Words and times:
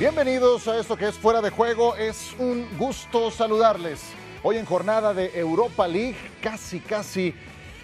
Bienvenidos 0.00 0.66
a 0.66 0.78
esto 0.78 0.96
que 0.96 1.08
es 1.08 1.18
Fuera 1.18 1.42
de 1.42 1.50
Juego. 1.50 1.94
Es 1.94 2.34
un 2.38 2.66
gusto 2.78 3.30
saludarles. 3.30 4.00
Hoy 4.42 4.56
en 4.56 4.64
jornada 4.64 5.12
de 5.12 5.38
Europa 5.38 5.86
League, 5.86 6.16
casi, 6.40 6.80
casi 6.80 7.34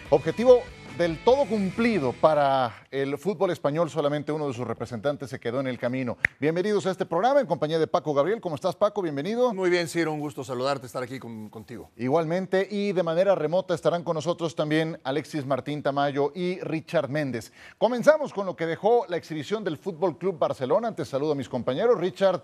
objetivo 0.08 0.62
del 0.98 1.22
todo 1.24 1.44
cumplido 1.44 2.12
para 2.14 2.86
el 2.90 3.18
fútbol 3.18 3.50
español. 3.50 3.90
Solamente 3.90 4.32
uno 4.32 4.48
de 4.48 4.54
sus 4.54 4.66
representantes 4.66 5.28
se 5.28 5.38
quedó 5.38 5.60
en 5.60 5.66
el 5.66 5.78
camino. 5.78 6.16
Bienvenidos 6.40 6.86
a 6.86 6.90
este 6.90 7.04
programa 7.04 7.40
en 7.40 7.46
compañía 7.46 7.78
de 7.78 7.86
Paco 7.86 8.14
Gabriel. 8.14 8.40
¿Cómo 8.40 8.54
estás, 8.54 8.74
Paco? 8.76 9.02
Bienvenido. 9.02 9.52
Muy 9.52 9.68
bien, 9.68 9.88
Ciro. 9.88 10.12
Un 10.12 10.20
gusto 10.20 10.42
saludarte, 10.42 10.86
estar 10.86 11.02
aquí 11.02 11.18
contigo. 11.18 11.90
Igualmente, 11.96 12.66
y 12.70 12.92
de 12.92 13.02
manera 13.02 13.34
remota 13.34 13.74
estarán 13.74 14.04
con 14.04 14.14
nosotros 14.14 14.54
también 14.54 14.98
Alexis 15.04 15.44
Martín 15.44 15.82
Tamayo 15.82 16.32
y 16.34 16.60
Richard 16.60 17.10
Méndez. 17.10 17.52
Comenzamos 17.76 18.32
con 18.32 18.46
lo 18.46 18.56
que 18.56 18.64
dejó 18.64 19.04
la 19.08 19.18
exhibición 19.18 19.64
del 19.64 19.76
Fútbol 19.76 20.16
Club 20.16 20.38
Barcelona. 20.38 20.88
Antes 20.88 21.08
saludo 21.08 21.32
a 21.32 21.34
mis 21.34 21.48
compañeros. 21.48 22.00
Richard, 22.00 22.42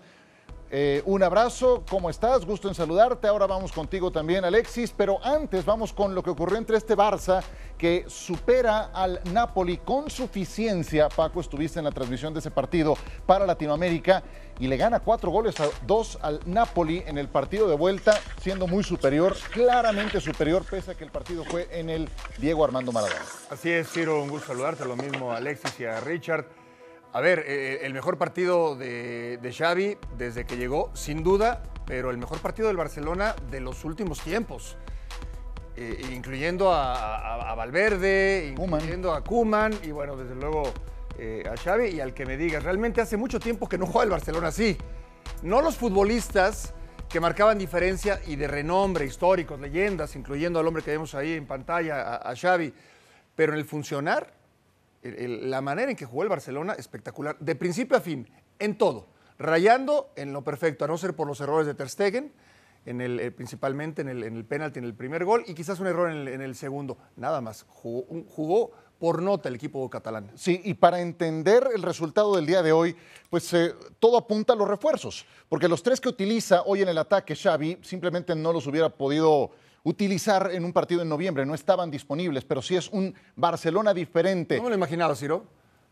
eh, 0.75 1.03
un 1.05 1.21
abrazo, 1.21 1.83
¿cómo 1.87 2.09
estás? 2.09 2.43
Gusto 2.47 2.67
en 2.67 2.73
saludarte. 2.73 3.27
Ahora 3.27 3.45
vamos 3.45 3.71
contigo 3.71 4.11
también, 4.11 4.43
Alexis. 4.43 4.91
Pero 4.97 5.23
antes 5.23 5.65
vamos 5.65 5.93
con 5.93 6.15
lo 6.15 6.23
que 6.23 6.31
ocurrió 6.31 6.57
entre 6.57 6.77
este 6.77 6.97
Barça 6.97 7.43
que 7.77 8.05
supera 8.07 8.89
al 8.91 9.21
Napoli 9.31 9.77
con 9.77 10.09
suficiencia. 10.09 11.09
Paco, 11.09 11.41
estuviste 11.41 11.77
en 11.77 11.85
la 11.85 11.91
transmisión 11.91 12.33
de 12.33 12.39
ese 12.39 12.49
partido 12.49 12.97
para 13.27 13.45
Latinoamérica 13.45 14.23
y 14.59 14.65
le 14.65 14.75
gana 14.77 14.99
cuatro 14.99 15.29
goles 15.29 15.59
a 15.59 15.67
dos 15.85 16.17
al 16.23 16.39
Napoli 16.47 17.03
en 17.05 17.19
el 17.19 17.27
partido 17.27 17.67
de 17.67 17.75
vuelta, 17.75 18.19
siendo 18.41 18.65
muy 18.65 18.83
superior, 18.83 19.35
claramente 19.51 20.19
superior, 20.21 20.65
pese 20.67 20.91
a 20.91 20.95
que 20.95 21.03
el 21.03 21.11
partido 21.11 21.43
fue 21.43 21.67
en 21.71 21.91
el 21.91 22.09
Diego 22.39 22.65
Armando 22.65 22.91
Maradona. 22.91 23.21
Así 23.51 23.69
es, 23.69 23.91
Ciro, 23.91 24.23
un 24.23 24.29
gusto 24.29 24.47
saludarte. 24.47 24.85
Lo 24.85 24.95
mismo 24.95 25.31
a 25.31 25.37
Alexis 25.37 25.79
y 25.79 25.85
a 25.85 25.99
Richard. 25.99 26.62
A 27.13 27.21
ver, 27.21 27.45
eh, 27.45 27.81
el 27.83 27.93
mejor 27.93 28.17
partido 28.17 28.75
de, 28.75 29.55
Xavi 29.55 29.97
desde 30.17 30.45
que 30.45 30.57
llegó, 30.57 30.89
sin 30.95 31.23
duda, 31.23 31.61
pero 31.85 32.09
el 32.09 32.17
mejor 32.17 32.39
partido 32.39 32.69
del 32.69 32.77
Barcelona 32.77 33.35
de 33.51 33.59
los 33.59 33.85
últimos 33.85 34.19
tiempos. 34.21 34.77
Eh, 35.75 36.07
incluyendo 36.11 36.73
a, 36.73 37.53
Valverde, 37.55 38.55
incluyendo 38.57 39.13
a 39.13 39.23
Kuman 39.23 39.73
y 39.83 39.91
bueno, 39.91 40.15
desde 40.17 40.33
luego 40.33 40.63
eh, 41.19 41.43
a 41.51 41.55
Xavi 41.55 41.89
y 41.89 41.99
al 41.99 42.15
que 42.15 42.25
me 42.25 42.35
digas, 42.35 42.63
realmente 42.63 42.99
hace 42.99 43.15
mucho 43.15 43.39
tiempo 43.39 43.69
que 43.69 43.77
no 43.77 43.85
juega 43.85 44.05
el 44.05 44.09
Barcelona 44.09 44.47
así. 44.47 44.75
No 45.43 45.61
los 45.61 45.77
futbolistas 45.77 46.73
que 47.09 47.19
marcaban 47.19 47.59
diferencia 47.59 48.21
y 48.25 48.37
de 48.37 48.47
renombre, 48.47 49.05
históricos, 49.05 49.59
leyendas, 49.59 50.15
incluyendo 50.15 50.59
al 50.59 50.65
hombre 50.65 50.81
que 50.81 50.89
vemos 50.89 51.13
ahí 51.13 51.33
en 51.33 51.45
pantalla, 51.45 52.15
a 52.15 52.35
Xavi, 52.35 52.73
pero 53.35 53.53
en 53.53 53.59
el 53.59 53.65
funcionar 53.65 54.42
la 55.03 55.61
manera 55.61 55.91
en 55.91 55.97
que 55.97 56.05
jugó 56.05 56.23
el 56.23 56.29
Barcelona, 56.29 56.73
espectacular, 56.73 57.37
de 57.39 57.55
principio 57.55 57.97
a 57.97 58.01
fin, 58.01 58.27
en 58.59 58.77
todo, 58.77 59.07
rayando 59.37 60.11
en 60.15 60.33
lo 60.33 60.43
perfecto, 60.43 60.85
a 60.85 60.87
no 60.87 60.97
ser 60.97 61.15
por 61.15 61.27
los 61.27 61.41
errores 61.41 61.67
de 61.67 61.73
Ter 61.73 61.89
Stegen, 61.89 62.31
en 62.85 63.01
el, 63.01 63.19
eh, 63.19 63.31
principalmente 63.31 64.01
en 64.01 64.09
el, 64.09 64.23
en 64.23 64.35
el 64.35 64.45
penalti 64.45 64.79
en 64.79 64.85
el 64.85 64.93
primer 64.93 65.23
gol 65.25 65.43
y 65.47 65.53
quizás 65.53 65.79
un 65.79 65.87
error 65.87 66.11
en 66.11 66.41
el, 66.41 66.55
segundo, 66.55 66.97
nada 67.15 67.41
más, 67.41 67.65
jugó, 67.67 68.71
por 68.99 69.21
nota 69.21 69.49
el 69.49 69.55
equipo 69.55 69.89
catalán. 69.89 70.31
Sí, 70.35 70.61
y 70.63 70.75
para 70.75 71.01
entender 71.01 71.67
el 71.75 71.81
resultado 71.81 72.35
del 72.35 72.45
día 72.45 72.61
de 72.61 72.71
hoy, 72.71 72.95
pues 73.29 73.53
eh, 73.53 73.73
todo 73.99 74.17
apunta 74.17 74.53
a 74.53 74.55
los 74.55 74.67
refuerzos, 74.67 75.25
porque 75.49 75.67
los 75.67 75.83
tres 75.83 75.99
que 75.99 76.09
utiliza 76.09 76.61
hoy 76.63 76.81
en 76.81 76.89
el 76.89 76.97
ataque 76.97 77.35
Xavi 77.35 77.79
simplemente 77.81 78.33
no 78.35 78.53
los 78.53 78.65
hubiera 78.67 78.89
podido 78.89 79.51
utilizar 79.83 80.51
en 80.51 80.65
un 80.65 80.73
partido 80.73 81.01
en 81.01 81.09
noviembre. 81.09 81.45
No 81.45 81.53
estaban 81.53 81.91
disponibles, 81.91 82.45
pero 82.45 82.61
sí 82.61 82.75
es 82.75 82.89
un 82.89 83.13
Barcelona 83.35 83.93
diferente. 83.93 84.57
No 84.57 84.63
me 84.63 84.69
lo 84.69 84.75
imaginaba, 84.75 85.15
Ciro. 85.15 85.45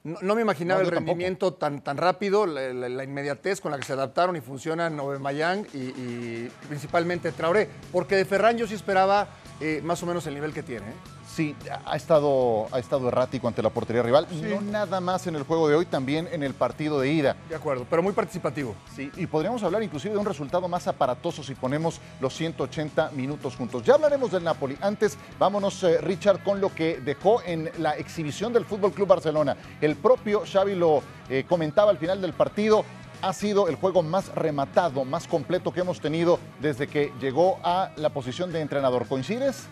No, 0.03 0.33
me 0.33 0.41
imaginaba 0.41 0.81
el 0.81 0.87
rendimiento 0.87 1.53
tan, 1.53 1.83
tan 1.83 1.95
rápido, 1.95 2.47
la, 2.47 3.03
inmediatez 3.03 3.61
con 3.61 3.71
la 3.71 3.77
que 3.77 3.85
se 3.85 3.93
adaptaron 3.93 4.35
y 4.35 4.41
funcionan 4.41 4.99
Aubameyang 4.99 5.67
y, 5.75 5.77
y 5.77 6.51
principalmente 6.67 7.31
Traoré. 7.31 7.69
Porque 7.91 8.15
de 8.15 8.25
Ferran 8.25 8.57
yo 8.57 8.65
sí 8.65 8.73
esperaba 8.73 9.27
eh, 9.59 9.79
más 9.83 10.01
o 10.01 10.07
menos 10.07 10.25
el 10.25 10.33
nivel 10.33 10.53
que 10.53 10.63
tiene. 10.63 10.87
¿eh? 10.87 11.20
Sí, 11.35 11.55
ha 11.85 11.95
estado, 11.95 12.67
ha 12.73 12.79
estado 12.79 13.07
errático 13.07 13.47
ante 13.47 13.63
la 13.63 13.69
portería 13.69 14.03
rival. 14.03 14.27
No 14.49 14.59
nada 14.59 14.99
más 14.99 15.27
en 15.27 15.35
el 15.35 15.43
juego 15.43 15.69
de 15.69 15.75
hoy, 15.75 15.85
también 15.85 16.27
en 16.29 16.43
el 16.43 16.53
partido 16.53 16.99
de 16.99 17.09
ida. 17.09 17.37
De 17.47 17.55
acuerdo, 17.55 17.85
pero 17.89 18.03
muy 18.03 18.11
participativo. 18.11 18.75
Sí, 18.93 19.09
y 19.15 19.27
podríamos 19.27 19.63
hablar 19.63 19.81
inclusive 19.81 20.13
de 20.13 20.19
un 20.19 20.25
resultado 20.25 20.67
más 20.67 20.87
aparatoso 20.87 21.41
si 21.41 21.55
ponemos 21.55 22.01
los 22.19 22.33
180 22.33 23.11
minutos 23.11 23.55
juntos. 23.55 23.83
Ya 23.83 23.93
hablaremos 23.93 24.31
del 24.31 24.43
Napoli. 24.43 24.77
Antes, 24.81 25.17
vámonos, 25.39 25.81
eh, 25.83 26.01
Richard, 26.01 26.43
con 26.43 26.59
lo 26.59 26.75
que 26.75 26.99
dejó 26.99 27.41
en 27.43 27.71
la 27.77 27.91
exhibición 27.91 28.51
del 28.51 28.65
Fútbol 28.65 28.91
Club 28.91 29.07
Barcelona. 29.07 29.55
El 29.79 29.95
propio 29.95 30.43
Xavi 30.45 30.75
lo 30.75 31.01
comentaba 31.47 31.91
al 31.91 31.97
final 31.97 32.21
del 32.21 32.33
partido 32.33 32.83
ha 33.21 33.33
sido 33.33 33.67
el 33.67 33.75
juego 33.75 34.03
más 34.03 34.33
rematado, 34.35 35.05
más 35.05 35.27
completo 35.27 35.71
que 35.71 35.81
hemos 35.81 36.01
tenido 36.01 36.39
desde 36.59 36.87
que 36.87 37.13
llegó 37.21 37.59
a 37.63 37.91
la 37.95 38.09
posición 38.09 38.51
de 38.51 38.61
entrenador. 38.61 39.07
¿Coincides? 39.07 39.67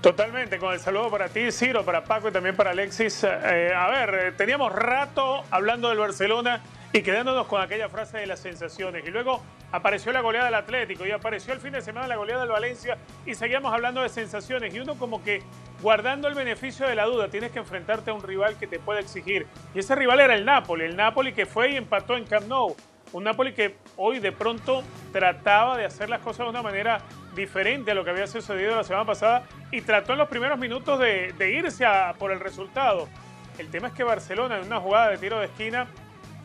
Totalmente, 0.00 0.58
con 0.58 0.72
el 0.72 0.78
saludo 0.78 1.10
para 1.10 1.28
ti, 1.28 1.50
Ciro, 1.50 1.84
para 1.84 2.04
Paco 2.04 2.28
y 2.28 2.30
también 2.30 2.54
para 2.54 2.70
Alexis. 2.70 3.24
Eh, 3.24 3.72
a 3.74 3.88
ver, 3.88 4.14
eh, 4.14 4.32
teníamos 4.32 4.72
rato 4.72 5.42
hablando 5.50 5.88
del 5.88 5.98
Barcelona 5.98 6.62
y 6.92 7.02
quedándonos 7.02 7.48
con 7.48 7.60
aquella 7.60 7.88
frase 7.88 8.18
de 8.18 8.28
las 8.28 8.38
sensaciones. 8.38 9.04
Y 9.04 9.10
luego 9.10 9.42
apareció 9.72 10.12
la 10.12 10.20
goleada 10.20 10.46
del 10.46 10.54
Atlético 10.54 11.04
y 11.04 11.10
apareció 11.10 11.52
el 11.52 11.58
fin 11.58 11.72
de 11.72 11.82
semana 11.82 12.06
la 12.06 12.14
goleada 12.14 12.42
del 12.42 12.52
Valencia 12.52 12.96
y 13.26 13.34
seguíamos 13.34 13.74
hablando 13.74 14.00
de 14.00 14.08
sensaciones. 14.08 14.72
Y 14.72 14.78
uno 14.78 14.94
como 14.94 15.24
que 15.24 15.42
guardando 15.82 16.28
el 16.28 16.34
beneficio 16.34 16.86
de 16.86 16.94
la 16.94 17.04
duda, 17.04 17.28
tienes 17.28 17.50
que 17.50 17.58
enfrentarte 17.58 18.12
a 18.12 18.14
un 18.14 18.22
rival 18.22 18.56
que 18.56 18.68
te 18.68 18.78
puede 18.78 19.00
exigir. 19.00 19.48
Y 19.74 19.80
ese 19.80 19.96
rival 19.96 20.20
era 20.20 20.36
el 20.36 20.44
Napoli, 20.44 20.84
el 20.84 20.96
Napoli 20.96 21.32
que 21.32 21.44
fue 21.44 21.72
y 21.72 21.76
empató 21.76 22.16
en 22.16 22.24
Camp 22.24 22.46
Nou. 22.46 22.76
Un 23.12 23.24
Napoli 23.24 23.52
que 23.52 23.76
hoy 23.96 24.20
de 24.20 24.30
pronto 24.30 24.84
trataba 25.12 25.76
de 25.76 25.86
hacer 25.86 26.08
las 26.08 26.20
cosas 26.20 26.46
de 26.46 26.50
una 26.50 26.62
manera 26.62 27.00
diferente 27.38 27.92
a 27.92 27.94
lo 27.94 28.04
que 28.04 28.10
había 28.10 28.26
sucedido 28.26 28.76
la 28.76 28.84
semana 28.84 29.06
pasada 29.06 29.44
y 29.70 29.80
trató 29.80 30.12
en 30.12 30.18
los 30.18 30.28
primeros 30.28 30.58
minutos 30.58 30.98
de, 30.98 31.32
irse 31.50 31.86
por 32.18 32.32
el 32.32 32.40
resultado. 32.40 33.08
El 33.56 33.68
tema 33.68 33.88
es 33.88 33.94
que 33.94 34.04
Barcelona 34.04 34.58
en 34.58 34.66
una 34.66 34.80
jugada 34.80 35.08
de 35.08 35.18
tiro 35.18 35.38
de 35.38 35.46
esquina 35.46 35.86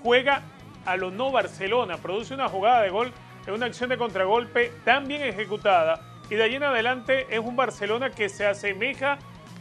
juega 0.02 0.44
a 0.86 0.96
lo 0.96 1.12
no 1.12 1.32
Barcelona, 1.32 1.98
produce 1.98 2.34
una 2.34 2.48
jugada 2.48 2.82
de 2.82 2.90
gol 2.90 3.12
en 3.46 3.54
una 3.54 3.66
acción 3.66 3.90
de 3.90 3.98
contragolpe 3.98 4.72
tan 4.86 5.08
bien 5.08 5.22
ejecutada 5.22 6.00
y 6.30 6.36
de 6.36 6.44
allí 6.44 6.56
en 6.56 6.64
adelante 6.64 7.28
es 7.30 7.40
un 7.40 7.56
Barcelona 7.56 8.12
que 8.12 8.30
se 8.30 8.46
asemeja 8.46 9.18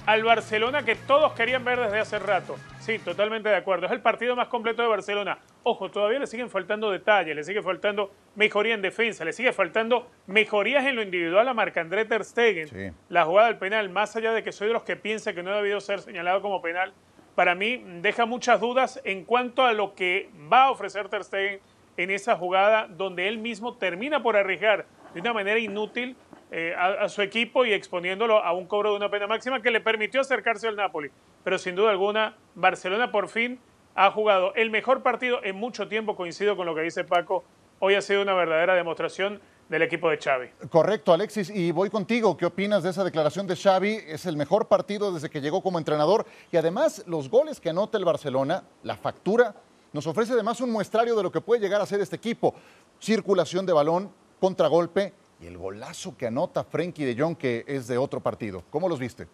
al 0.07 0.23
Barcelona 0.23 0.85
que 0.85 0.95
todos 0.95 1.33
querían 1.33 1.65
ver 1.65 1.81
desde 1.81 1.99
hace 1.99 2.19
rato. 2.19 2.57
Sí, 2.83 2.99
totalmente 2.99 3.49
de 3.49 3.55
acuerdo. 3.55 3.87
Es 3.87 3.93
el 3.93 4.01
partido 4.01 4.35
más 4.35 4.49
completo 4.49 4.83
de 4.83 4.89
Barcelona. 4.89 5.39
Ojo, 5.63 5.89
todavía 5.93 6.19
le 6.19 6.27
siguen 6.27 6.51
faltando 6.51 6.91
detalles, 6.91 7.37
le 7.37 7.45
sigue 7.45 7.63
faltando 7.63 8.13
mejoría 8.35 8.75
en 8.75 8.83
defensa, 8.83 9.25
le 9.25 9.33
sigue 9.33 9.53
faltando 9.53 10.11
mejorías 10.27 10.85
en 10.87 10.97
lo 10.97 11.03
individual 11.03 11.47
a 11.47 11.55
Marc-André 11.55 12.07
Ter 12.07 12.25
Stegen. 12.25 12.93
La 13.09 13.25
jugada 13.25 13.47
del 13.47 13.59
penal, 13.59 13.89
más 13.89 14.17
allá 14.17 14.33
de 14.33 14.43
que 14.43 14.51
soy 14.51 14.67
de 14.67 14.73
los 14.73 14.83
que 14.83 14.97
piensa 14.97 15.33
que 15.33 15.45
no 15.45 15.53
ha 15.53 15.59
debido 15.59 15.81
ser 15.81 16.01
señalado 16.01 16.43
como 16.43 16.61
penal, 16.61 16.93
para 17.37 17.55
mí 17.55 17.85
deja 18.01 18.27
muchas 18.27 18.61
dudas 18.61 19.01
en 19.05 19.25
cuanto 19.25 19.65
a 19.65 19.73
lo 19.75 19.95
que 19.95 20.29
va 20.53 20.65
a 20.65 20.71
ofrecer 20.73 21.09
Ter 21.09 21.23
Stegen 21.23 21.61
en 21.97 22.11
esa 22.11 22.37
jugada 22.37 22.89
donde 22.89 23.29
él 23.29 23.39
mismo 23.39 23.77
termina 23.77 24.25
por 24.25 24.37
arriesgar 24.37 24.87
de 25.15 25.21
una 25.21 25.33
manera 25.33 25.61
inútil 25.61 26.17
eh, 26.55 26.75
a, 26.77 27.09
su 27.09 27.23
equipo 27.23 27.65
y 27.65 27.73
exponiéndolo 27.73 28.45
a 28.45 28.53
un 28.53 28.67
cobro 28.67 28.91
de 28.91 28.97
una 28.97 29.11
pena 29.11 29.27
máxima 29.27 29.63
que 29.63 29.71
le 29.71 29.81
permitió 29.81 30.21
acercarse 30.21 30.69
al 30.69 30.77
Napoli. 30.77 31.11
Pero 31.43 31.57
sin 31.57 31.75
duda 31.75 31.91
alguna, 31.91 32.37
Barcelona 32.55 33.11
por 33.11 33.29
fin 33.29 33.59
ha 33.95 34.11
jugado 34.11 34.55
el 34.55 34.71
mejor 34.71 35.03
partido 35.03 35.43
en 35.43 35.57
mucho 35.57 35.89
tiempo, 35.89 36.15
coincido 36.15 36.55
con 36.55 36.67
lo 36.67 36.75
que 36.75 36.83
dice 36.83 37.05
Paco. 37.05 37.43
Hoy 37.79 37.95
ha 37.95 38.03
sido 38.03 38.21
una 38.21 38.35
verdadera 38.35 38.75
demostración 38.75 39.41
del 39.71 39.81
equipo 39.81 40.11
de 40.11 40.19
Xavi. 40.19 40.51
Correcto, 40.69 41.15
Alexis, 41.15 41.49
y 41.49 41.73
voy 41.73 41.89
contigo. 41.89 42.37
¿Qué 42.37 42.45
opinas 42.45 42.83
de 42.83 42.91
esa 42.91 43.03
declaración 43.03 43.47
de 43.47 43.57
Xavi? 43.57 44.01
Es 44.07 44.27
el 44.27 44.37
mejor 44.37 44.69
partido 44.69 45.11
desde 45.11 45.31
que 45.31 45.41
llegó 45.41 45.63
como 45.63 45.79
entrenador 45.79 46.27
y 46.51 46.59
además 46.59 47.03
los 47.07 47.31
goles 47.31 47.61
que 47.61 47.71
anota 47.71 47.97
el 47.97 48.05
Barcelona, 48.05 48.63
la 48.83 48.99
factura, 48.99 49.55
nos 49.95 50.07
ofrece 50.07 50.35
además 50.35 50.61
un 50.61 50.71
muestrario 50.71 51.17
de 51.17 51.23
lo 51.23 51.33
que 51.33 51.41
puede 51.41 51.63
llegar 51.63 51.81
a 51.81 51.87
ser 51.87 52.03
este 52.03 52.17
equipo. 52.17 52.55
Circulación 53.01 53.65
de 53.65 53.73
balón, 53.73 54.13
contragolpe 54.39 55.15
y 55.43 55.47
el 55.47 55.59
golazo 55.59 56.17
que 56.17 56.27
anota 56.27 56.63
Frenkie 56.63 57.05
de 57.05 57.21
Jong, 57.21 57.37
que 57.37 57.65
es 57.67 57.89
de 57.89 57.99
otro 57.99 58.21
partido. 58.21 58.63
¿Cómo 58.71 58.89
los 58.89 59.01
viste? 59.01 59.27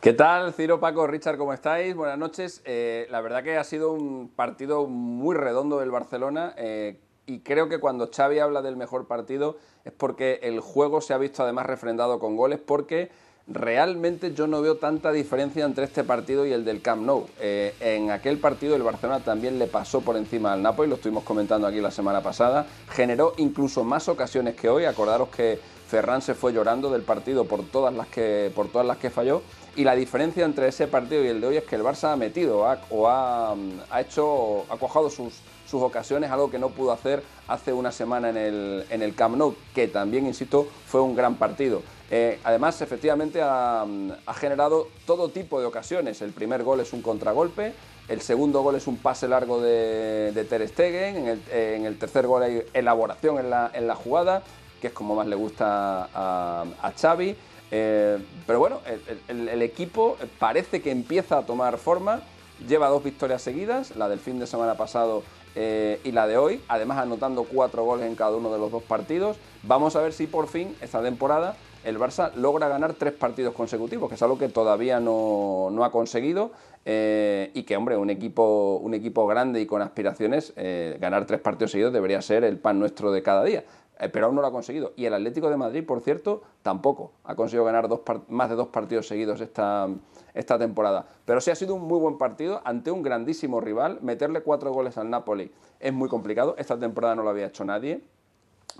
¿Qué 0.00 0.12
tal, 0.12 0.52
Ciro, 0.52 0.80
Paco, 0.80 1.06
Richard? 1.06 1.38
¿Cómo 1.38 1.52
estáis? 1.52 1.94
Buenas 1.94 2.18
noches. 2.18 2.62
Eh, 2.64 3.06
la 3.10 3.20
verdad 3.20 3.42
que 3.42 3.56
ha 3.56 3.64
sido 3.64 3.92
un 3.92 4.28
partido 4.28 4.86
muy 4.86 5.34
redondo 5.34 5.78
del 5.78 5.90
Barcelona 5.90 6.54
eh, 6.56 7.00
y 7.26 7.40
creo 7.40 7.68
que 7.68 7.78
cuando 7.78 8.10
Xavi 8.14 8.38
habla 8.38 8.62
del 8.62 8.76
mejor 8.76 9.06
partido 9.06 9.56
es 9.84 9.92
porque 9.92 10.40
el 10.42 10.60
juego 10.60 11.00
se 11.00 11.14
ha 11.14 11.18
visto 11.18 11.42
además 11.42 11.66
refrendado 11.66 12.18
con 12.18 12.36
goles 12.36 12.60
porque 12.60 13.10
realmente 13.50 14.32
yo 14.32 14.46
no 14.46 14.62
veo 14.62 14.76
tanta 14.76 15.10
diferencia 15.10 15.64
entre 15.64 15.84
este 15.84 16.04
partido 16.04 16.46
y 16.46 16.52
el 16.52 16.64
del 16.64 16.80
Camp 16.80 17.02
Nou. 17.02 17.26
Eh, 17.40 17.74
en 17.80 18.10
aquel 18.10 18.38
partido 18.38 18.76
el 18.76 18.82
Barcelona 18.82 19.20
también 19.20 19.58
le 19.58 19.66
pasó 19.66 20.00
por 20.00 20.16
encima 20.16 20.52
al 20.52 20.62
Napoli, 20.62 20.88
lo 20.88 20.94
estuvimos 20.94 21.24
comentando 21.24 21.66
aquí 21.66 21.80
la 21.80 21.90
semana 21.90 22.22
pasada, 22.22 22.66
generó 22.90 23.34
incluso 23.38 23.82
más 23.82 24.08
ocasiones 24.08 24.54
que 24.54 24.68
hoy, 24.68 24.84
acordaros 24.84 25.28
que 25.28 25.58
Ferran 25.88 26.22
se 26.22 26.34
fue 26.34 26.52
llorando 26.52 26.90
del 26.90 27.02
partido 27.02 27.46
por 27.46 27.64
todas 27.64 27.92
las 27.92 28.06
que, 28.06 28.52
por 28.54 28.68
todas 28.68 28.86
las 28.86 28.98
que 28.98 29.10
falló 29.10 29.42
Y 29.74 29.82
la 29.82 29.96
diferencia 29.96 30.44
entre 30.44 30.68
ese 30.68 30.86
partido 30.86 31.24
y 31.24 31.26
el 31.26 31.40
de 31.40 31.48
hoy 31.48 31.56
es 31.56 31.64
que 31.64 31.74
el 31.74 31.82
Barça 31.82 32.12
ha 32.12 32.16
metido 32.16 32.64
o 32.90 33.08
ha, 33.08 33.56
hecho, 33.98 34.64
ha 34.68 34.76
cuajado 34.76 35.10
sus, 35.10 35.40
sus 35.68 35.82
ocasiones, 35.82 36.30
algo 36.30 36.50
que 36.50 36.60
no 36.60 36.68
pudo 36.68 36.92
hacer 36.92 37.24
hace 37.48 37.72
una 37.72 37.90
semana 37.90 38.30
en 38.30 38.36
el, 38.36 38.84
en 38.90 39.02
el 39.02 39.14
Camp 39.16 39.36
Nou, 39.36 39.54
que 39.74 39.88
también, 39.88 40.26
insisto, 40.26 40.68
fue 40.86 41.00
un 41.00 41.16
gran 41.16 41.34
partido. 41.34 41.82
Eh, 42.10 42.40
además, 42.42 42.80
efectivamente, 42.82 43.40
ha, 43.40 43.86
generado 44.34 44.88
todo 45.06 45.28
tipo 45.28 45.60
de 45.60 45.66
ocasiones. 45.66 46.20
El 46.22 46.32
primer 46.32 46.64
gol 46.64 46.80
es 46.80 46.92
un 46.92 47.02
contragolpe, 47.02 47.72
el 48.08 48.20
segundo 48.20 48.62
gol 48.62 48.74
es 48.74 48.88
un 48.88 48.96
pase 48.96 49.28
largo 49.28 49.60
de, 49.60 50.46
Ter 50.48 50.66
Stegen, 50.68 51.40
en 51.52 51.86
el, 51.86 51.98
tercer 51.98 52.26
gol 52.26 52.42
hay 52.42 52.64
elaboración 52.74 53.38
en 53.38 53.50
la, 53.50 53.94
jugada, 53.94 54.42
que 54.80 54.88
es 54.88 54.92
como 54.92 55.14
más 55.14 55.28
le 55.28 55.36
gusta 55.36 56.08
a, 56.12 56.92
Xavi. 57.00 57.36
Eh, 57.72 58.18
pero 58.44 58.58
bueno, 58.58 58.80
el, 59.28 59.62
equipo 59.62 60.16
parece 60.40 60.82
que 60.82 60.90
empieza 60.90 61.38
a 61.38 61.46
tomar 61.46 61.78
forma, 61.78 62.22
lleva 62.66 62.88
dos 62.88 63.04
victorias 63.04 63.40
seguidas, 63.40 63.94
la 63.94 64.08
del 64.08 64.18
fin 64.18 64.40
de 64.40 64.48
semana 64.48 64.74
pasado 64.74 65.22
eh, 65.54 66.00
y 66.02 66.10
la 66.10 66.26
de 66.26 66.36
hoy, 66.36 66.60
además 66.66 66.98
anotando 66.98 67.44
cuatro 67.44 67.84
goles 67.84 68.06
en 68.06 68.16
cada 68.16 68.36
uno 68.36 68.52
de 68.52 68.58
los 68.58 68.72
dos 68.72 68.82
partidos. 68.82 69.36
Vamos 69.62 69.94
a 69.94 70.00
ver 70.00 70.12
si 70.12 70.26
por 70.26 70.48
fin 70.48 70.74
esta 70.80 71.00
temporada 71.00 71.54
el 71.84 71.98
Barça 71.98 72.32
logra 72.34 72.68
ganar 72.68 72.94
tres 72.94 73.12
partidos 73.12 73.54
consecutivos, 73.54 74.08
que 74.08 74.14
es 74.14 74.22
algo 74.22 74.38
que 74.38 74.48
todavía 74.48 75.00
no, 75.00 75.72
ha 75.82 75.90
conseguido 75.90 76.52
eh, 76.84 77.50
y 77.54 77.62
que, 77.62 77.76
hombre, 77.76 77.96
un 77.96 78.10
equipo, 78.10 78.78
un 78.82 78.94
equipo 78.94 79.26
grande 79.26 79.60
y 79.60 79.66
con 79.66 79.82
aspiraciones, 79.82 80.52
eh, 80.56 80.98
ganar 81.00 81.26
tres 81.26 81.40
partidos 81.40 81.70
seguidos 81.70 81.92
debería 81.92 82.20
ser 82.22 82.44
el 82.44 82.58
pan 82.58 82.78
nuestro 82.78 83.12
de 83.12 83.22
cada 83.22 83.44
día. 83.44 83.64
Eh, 83.98 84.08
pero 84.08 84.26
aún 84.26 84.34
no 84.34 84.40
lo 84.40 84.46
ha 84.46 84.52
conseguido. 84.52 84.92
Y 84.96 85.04
el 85.04 85.14
Atlético 85.14 85.50
de 85.50 85.56
Madrid, 85.56 85.84
por 85.84 86.00
cierto, 86.00 86.42
tampoco 86.62 87.12
ha 87.24 87.34
conseguido 87.34 87.64
ganar 87.64 87.88
más 88.28 88.48
de 88.48 88.56
dos 88.56 88.68
partidos 88.68 89.06
seguidos 89.06 89.40
esta, 89.40 89.88
esta 90.34 90.58
temporada. 90.58 91.06
Pero 91.24 91.40
sí 91.40 91.50
ha 91.50 91.54
sido 91.54 91.74
un 91.74 91.82
muy 91.82 91.98
buen 91.98 92.18
partido 92.18 92.62
ante 92.64 92.90
un 92.90 93.02
grandísimo 93.02 93.60
rival. 93.60 93.98
Meterle 94.02 94.42
cuatro 94.42 94.72
goles 94.72 94.96
al 94.96 95.10
Napoli 95.10 95.50
es 95.78 95.92
muy 95.92 96.08
complicado. 96.08 96.54
Esta 96.58 96.78
temporada 96.78 97.14
no 97.14 97.22
lo 97.22 97.30
había 97.30 97.46
hecho 97.46 97.64
nadie 97.64 98.02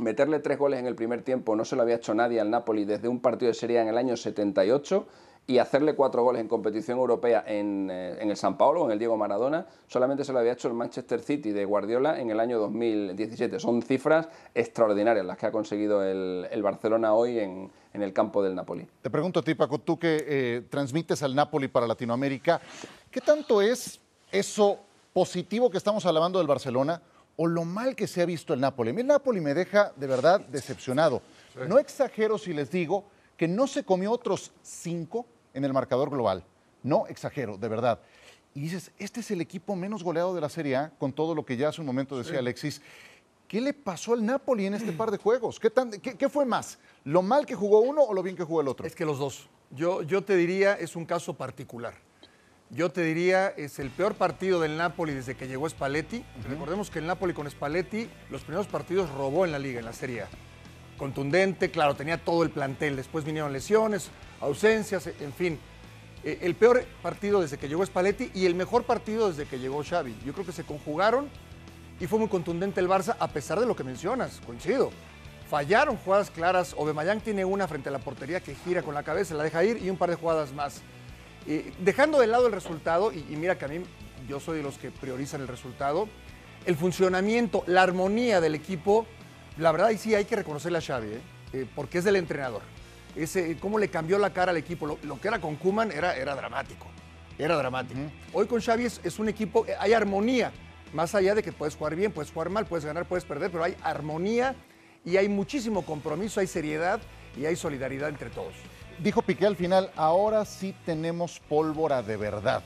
meterle 0.00 0.40
tres 0.40 0.58
goles 0.58 0.80
en 0.80 0.86
el 0.86 0.94
primer 0.94 1.22
tiempo 1.22 1.54
no 1.56 1.64
se 1.64 1.76
lo 1.76 1.82
había 1.82 1.96
hecho 1.96 2.14
nadie 2.14 2.40
al 2.40 2.50
Napoli 2.50 2.84
desde 2.84 3.08
un 3.08 3.20
partido 3.20 3.48
de 3.48 3.54
Serie 3.54 3.80
en 3.80 3.88
el 3.88 3.98
año 3.98 4.16
78 4.16 5.06
y 5.46 5.58
hacerle 5.58 5.94
cuatro 5.96 6.22
goles 6.22 6.40
en 6.40 6.48
competición 6.48 6.98
europea 6.98 7.42
en, 7.46 7.88
eh, 7.90 8.18
el 8.20 8.36
San 8.36 8.56
Paulo, 8.56 8.84
en 8.84 8.92
el 8.92 8.98
Diego 9.00 9.16
Maradona, 9.16 9.66
solamente 9.88 10.24
se 10.24 10.32
lo 10.32 10.38
había 10.38 10.52
hecho 10.52 10.68
el 10.68 10.74
Manchester 10.74 11.20
City 11.20 11.50
de 11.50 11.64
Guardiola 11.64 12.20
en 12.20 12.30
el 12.30 12.38
año 12.38 12.58
2017. 12.60 13.58
Son 13.58 13.82
cifras 13.82 14.28
extraordinarias 14.54 15.26
las 15.26 15.36
que 15.36 15.46
ha 15.46 15.50
conseguido 15.50 16.04
el, 16.04 16.62
Barcelona 16.62 17.14
hoy 17.14 17.40
en, 17.40 17.70
el 17.94 18.12
campo 18.12 18.44
del 18.44 18.54
Napoli. 18.54 18.86
Te 19.02 19.10
pregunto 19.10 19.40
a 19.40 19.42
ti, 19.42 19.54
Paco, 19.54 19.78
tú 19.78 19.98
que 19.98 20.24
eh, 20.28 20.62
transmites 20.70 21.22
al 21.24 21.34
Napoli 21.34 21.66
para 21.66 21.88
Latinoamérica, 21.88 22.60
¿qué 23.10 23.20
tanto 23.20 23.60
es 23.60 23.98
eso 24.30 24.78
positivo 25.12 25.68
que 25.68 25.78
estamos 25.78 26.06
hablando 26.06 26.38
del 26.38 26.46
Barcelona? 26.46 27.02
O 27.42 27.46
lo 27.46 27.64
mal 27.64 27.96
que 27.96 28.06
se 28.06 28.20
ha 28.20 28.26
visto 28.26 28.52
el 28.52 28.60
Napoli. 28.60 28.90
el 28.90 29.06
Napoli 29.06 29.40
me 29.40 29.54
deja 29.54 29.94
de 29.96 30.06
verdad 30.06 30.40
decepcionado. 30.40 31.22
No 31.66 31.78
exagero 31.78 32.36
si 32.36 32.52
les 32.52 32.70
digo 32.70 33.04
que 33.38 33.48
no 33.48 33.66
se 33.66 33.82
comió 33.82 34.12
otros 34.12 34.52
cinco 34.62 35.24
en 35.54 35.64
el 35.64 35.72
marcador 35.72 36.10
global. 36.10 36.44
No 36.82 37.06
exagero, 37.06 37.56
de 37.56 37.68
verdad. 37.68 37.98
Y 38.52 38.60
dices, 38.60 38.90
este 38.98 39.20
es 39.20 39.30
el 39.30 39.40
equipo 39.40 39.74
menos 39.74 40.04
goleado 40.04 40.34
de 40.34 40.42
la 40.42 40.50
Serie 40.50 40.76
A, 40.76 40.90
con 40.98 41.14
todo 41.14 41.34
lo 41.34 41.46
que 41.46 41.56
ya 41.56 41.70
hace 41.70 41.80
un 41.80 41.86
momento 41.86 42.18
decía 42.18 42.40
Alexis. 42.40 42.82
¿Qué 43.48 43.62
le 43.62 43.72
pasó 43.72 44.12
al 44.12 44.22
Napoli 44.22 44.66
en 44.66 44.74
este 44.74 44.92
par 44.92 45.10
de 45.10 45.16
juegos? 45.16 45.58
¿Qué, 45.58 45.72
qué, 46.18 46.28
fue 46.28 46.44
más? 46.44 46.78
¿Lo 47.04 47.22
mal 47.22 47.46
que 47.46 47.54
jugó 47.54 47.80
uno 47.80 48.02
o 48.02 48.12
lo 48.12 48.22
bien 48.22 48.36
que 48.36 48.44
jugó 48.44 48.60
el 48.60 48.68
otro? 48.68 48.86
Es 48.86 48.94
que 48.94 49.06
los 49.06 49.18
dos. 49.18 49.48
Yo, 49.70 50.02
yo 50.02 50.22
te 50.22 50.36
diría, 50.36 50.74
es 50.74 50.94
un 50.94 51.06
caso 51.06 51.32
particular. 51.32 51.94
Yo 52.72 52.92
te 52.92 53.02
diría, 53.02 53.48
es 53.48 53.80
el 53.80 53.90
peor 53.90 54.14
partido 54.14 54.60
del 54.60 54.76
Napoli 54.76 55.12
desde 55.12 55.34
que 55.34 55.48
llegó 55.48 55.68
Spalletti. 55.68 56.24
Recordemos 56.48 56.88
que 56.88 57.00
el 57.00 57.06
Napoli 57.06 57.34
con 57.34 57.50
Spalletti, 57.50 58.08
los 58.30 58.42
primeros 58.42 58.68
partidos 58.68 59.10
robó 59.10 59.44
en 59.44 59.50
la 59.50 59.58
liga, 59.58 59.80
en 59.80 59.86
la 59.86 59.92
Serie 59.92 60.22
A. 60.22 60.28
Contundente, 60.96 61.72
claro, 61.72 61.96
tenía 61.96 62.18
todo 62.18 62.44
el 62.44 62.50
plantel. 62.50 62.94
Después 62.94 63.24
vinieron 63.24 63.52
lesiones, 63.52 64.10
ausencias, 64.40 65.08
en 65.08 65.32
fin. 65.32 65.58
Eh, 66.22 66.38
el 66.42 66.54
peor 66.54 66.84
partido 67.02 67.40
desde 67.40 67.58
que 67.58 67.68
llegó 67.68 67.84
Spalletti 67.84 68.30
y 68.34 68.46
el 68.46 68.54
mejor 68.54 68.84
partido 68.84 69.28
desde 69.28 69.46
que 69.46 69.58
llegó 69.58 69.82
Xavi. 69.82 70.16
Yo 70.24 70.32
creo 70.32 70.46
que 70.46 70.52
se 70.52 70.62
conjugaron 70.62 71.28
y 71.98 72.06
fue 72.06 72.20
muy 72.20 72.28
contundente 72.28 72.78
el 72.78 72.88
Barça, 72.88 73.16
a 73.18 73.26
pesar 73.28 73.58
de 73.58 73.66
lo 73.66 73.74
que 73.74 73.82
mencionas, 73.82 74.40
coincido. 74.46 74.92
Fallaron 75.48 75.96
jugadas 75.96 76.30
claras. 76.30 76.72
Obemayán 76.78 77.20
tiene 77.20 77.44
una 77.44 77.66
frente 77.66 77.88
a 77.88 77.92
la 77.92 77.98
portería 77.98 78.38
que 78.38 78.54
gira 78.54 78.82
con 78.82 78.94
la 78.94 79.02
cabeza, 79.02 79.34
la 79.34 79.42
deja 79.42 79.64
ir 79.64 79.82
y 79.82 79.90
un 79.90 79.96
par 79.96 80.10
de 80.10 80.14
jugadas 80.14 80.52
más 80.52 80.82
dejando 81.78 82.20
de 82.20 82.26
lado 82.26 82.46
el 82.46 82.52
resultado, 82.52 83.12
y, 83.12 83.22
mira 83.36 83.58
que 83.58 83.64
a 83.64 83.68
mí 83.68 83.82
yo 84.28 84.40
soy 84.40 84.58
de 84.58 84.62
los 84.62 84.78
que 84.78 84.90
priorizan 84.90 85.40
el 85.40 85.48
resultado, 85.48 86.08
el 86.66 86.76
funcionamiento, 86.76 87.64
la 87.66 87.82
armonía 87.82 88.40
del 88.40 88.54
equipo, 88.54 89.06
la 89.56 89.72
verdad, 89.72 89.90
y 89.90 89.98
sí 89.98 90.14
hay 90.14 90.24
que 90.24 90.36
reconocerle 90.36 90.78
a 90.78 90.80
Xavi, 90.80 91.08
¿eh? 91.08 91.20
Eh, 91.52 91.66
porque 91.74 91.98
es 91.98 92.04
del 92.04 92.16
entrenador. 92.16 92.62
Ese, 93.16 93.56
cómo 93.58 93.78
le 93.78 93.88
cambió 93.88 94.18
la 94.18 94.32
cara 94.32 94.52
al 94.52 94.56
equipo. 94.56 94.86
Lo, 95.02 95.20
que 95.20 95.28
era 95.28 95.40
con 95.40 95.56
Kuman 95.56 95.90
era, 95.90 96.16
era 96.16 96.34
dramático. 96.36 96.86
Era 97.38 97.56
dramático. 97.56 97.98
Hoy 98.32 98.46
con 98.46 98.60
Xavi 98.60 98.84
es, 98.84 99.18
un 99.18 99.28
equipo, 99.28 99.66
eh, 99.66 99.74
hay 99.78 99.92
armonía. 99.92 100.52
Más 100.92 101.14
allá 101.14 101.34
de 101.34 101.42
que 101.42 101.52
puedes 101.52 101.76
jugar 101.76 101.96
bien, 101.96 102.12
puedes 102.12 102.30
jugar 102.30 102.50
mal, 102.50 102.66
puedes 102.66 102.84
ganar, 102.84 103.06
puedes 103.06 103.24
perder, 103.24 103.50
pero 103.50 103.64
hay 103.64 103.76
armonía 103.82 104.54
y 105.04 105.16
hay 105.16 105.28
muchísimo 105.28 105.82
compromiso, 105.82 106.40
hay 106.40 106.46
seriedad 106.46 107.00
y 107.36 107.46
hay 107.46 107.56
solidaridad 107.56 108.08
entre 108.08 108.28
todos 108.30 108.54
dijo 109.02 109.22
Piqué 109.22 109.46
al 109.46 109.56
final, 109.56 109.90
ahora 109.96 110.44
sí 110.44 110.74
tenemos 110.84 111.40
pólvora 111.48 112.02
de 112.02 112.16
verdad. 112.16 112.62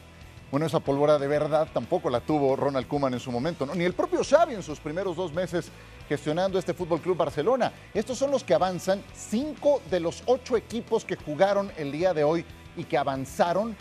Bueno, 0.51 0.67
esa 0.67 0.81
pólvora 0.81 1.19
de 1.19 1.27
verdad 1.27 1.69
tampoco 1.73 2.11
la 2.11 2.21
tuvo 2.21 2.55
Ronald 2.55 2.87
Koeman 2.87 3.15
en 3.15 3.21
su 3.21 3.33
momento, 3.33 3.67
ni 3.75 3.85
el 3.85 3.95
propio 3.95 4.23
Xavi 4.23 4.55
en 4.55 4.63
sus 4.63 4.79
primeros 4.79 5.17
dos 5.17 5.33
meses 5.33 5.71
gestionando 6.09 6.59
este 6.59 6.75
Fútbol 6.75 7.01
Club 7.01 7.17
Barcelona. 7.17 7.73
Estos 7.93 8.19
son 8.19 8.31
los 8.31 8.45
que 8.45 8.55
avanzan, 8.55 9.03
cinco 9.15 9.81
de 9.91 10.01
los 10.01 10.23
ocho 10.27 10.57
equipos 10.57 11.05
que 11.05 11.17
jugaron 11.17 11.73
el 11.77 11.91
día 11.91 12.15
de 12.15 12.25
hoy 12.25 12.45
y 12.77 12.85
que 12.85 12.99
avanzaron 12.99 13.77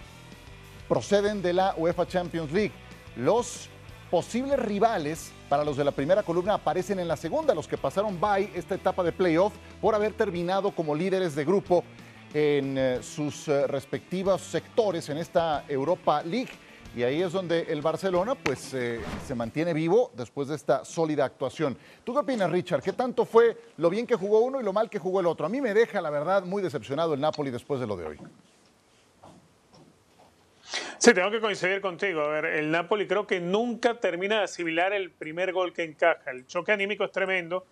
proceden 0.88 1.42
de 1.42 1.54
la 1.54 1.76
UEFA 1.78 2.08
Champions 2.08 2.52
League. 2.52 2.72
Los 3.16 3.70
posibles 4.10 4.60
rivales 4.60 5.32
para 5.50 5.64
los 5.64 5.78
de 5.78 5.84
la 5.84 5.92
primera 5.92 6.24
columna 6.24 6.56
aparecen 6.56 7.00
en 7.00 7.08
la 7.08 7.18
segunda, 7.18 7.54
los 7.54 7.68
que 7.68 7.78
pasaron 7.78 8.20
by 8.20 8.52
esta 8.56 8.76
etapa 8.76 9.04
de 9.04 9.12
playoff 9.12 9.54
por 9.82 9.96
haber 9.96 10.14
terminado 10.14 10.72
como 10.72 10.96
líderes 10.96 11.36
de 11.36 11.46
grupo 11.46 11.84
en 12.34 12.78
eh, 12.78 13.00
sus 13.04 13.48
eh, 13.48 13.68
respectivos 13.68 14.42
sectores 14.42 15.08
en 15.10 15.18
esta 15.18 15.66
Europa 15.68 16.24
League. 16.24 16.50
Y 16.96 17.04
ahí 17.04 17.22
es 17.22 17.32
donde 17.32 17.62
el 17.70 17.82
Barcelona 17.82 18.36
pues 18.36 18.74
eh, 18.74 19.00
se 19.26 19.34
mantiene 19.34 19.74
vivo 19.74 20.12
después 20.16 20.48
de 20.48 20.56
esta 20.56 20.86
sólida 20.86 21.26
actuación. 21.26 21.76
¿Tú 22.04 22.14
qué 22.14 22.20
opinas, 22.20 22.52
Richard? 22.52 22.84
¿Qué 22.84 22.94
tanto 22.94 23.26
fue 23.26 23.58
lo 23.78 23.90
bien 23.90 24.06
que 24.06 24.16
jugó 24.16 24.42
uno 24.42 24.62
y 24.62 24.64
lo 24.64 24.74
mal 24.74 24.90
que 24.90 25.00
jugó 25.00 25.20
el 25.20 25.26
otro? 25.26 25.46
A 25.46 25.50
mí 25.50 25.60
me 25.60 25.74
deja, 25.74 26.02
la 26.02 26.12
verdad, 26.12 26.44
muy 26.44 26.62
decepcionado 26.62 27.16
el 27.16 27.20
Napoli 27.20 27.50
después 27.50 27.80
de 27.80 27.88
lo 27.88 27.98
de 27.98 28.06
hoy. 28.06 28.18
Sí, 31.00 31.14
tengo 31.14 31.32
que 31.32 31.42
coincidir 31.42 31.82
contigo. 31.82 32.22
A 32.22 32.28
ver, 32.30 32.46
el 32.46 32.72
Napoli 32.72 33.08
creo 33.08 33.26
que 33.26 33.40
nunca 33.40 34.00
termina 34.00 34.38
de 34.38 34.44
asimilar 34.44 34.94
el 34.94 35.12
primer 35.12 35.52
gol 35.52 35.74
que 35.74 35.84
encaja. 35.84 36.32
El 36.32 36.46
choque 36.46 36.72
anímico 36.72 37.04
es 37.04 37.12
tremendo 37.12 37.66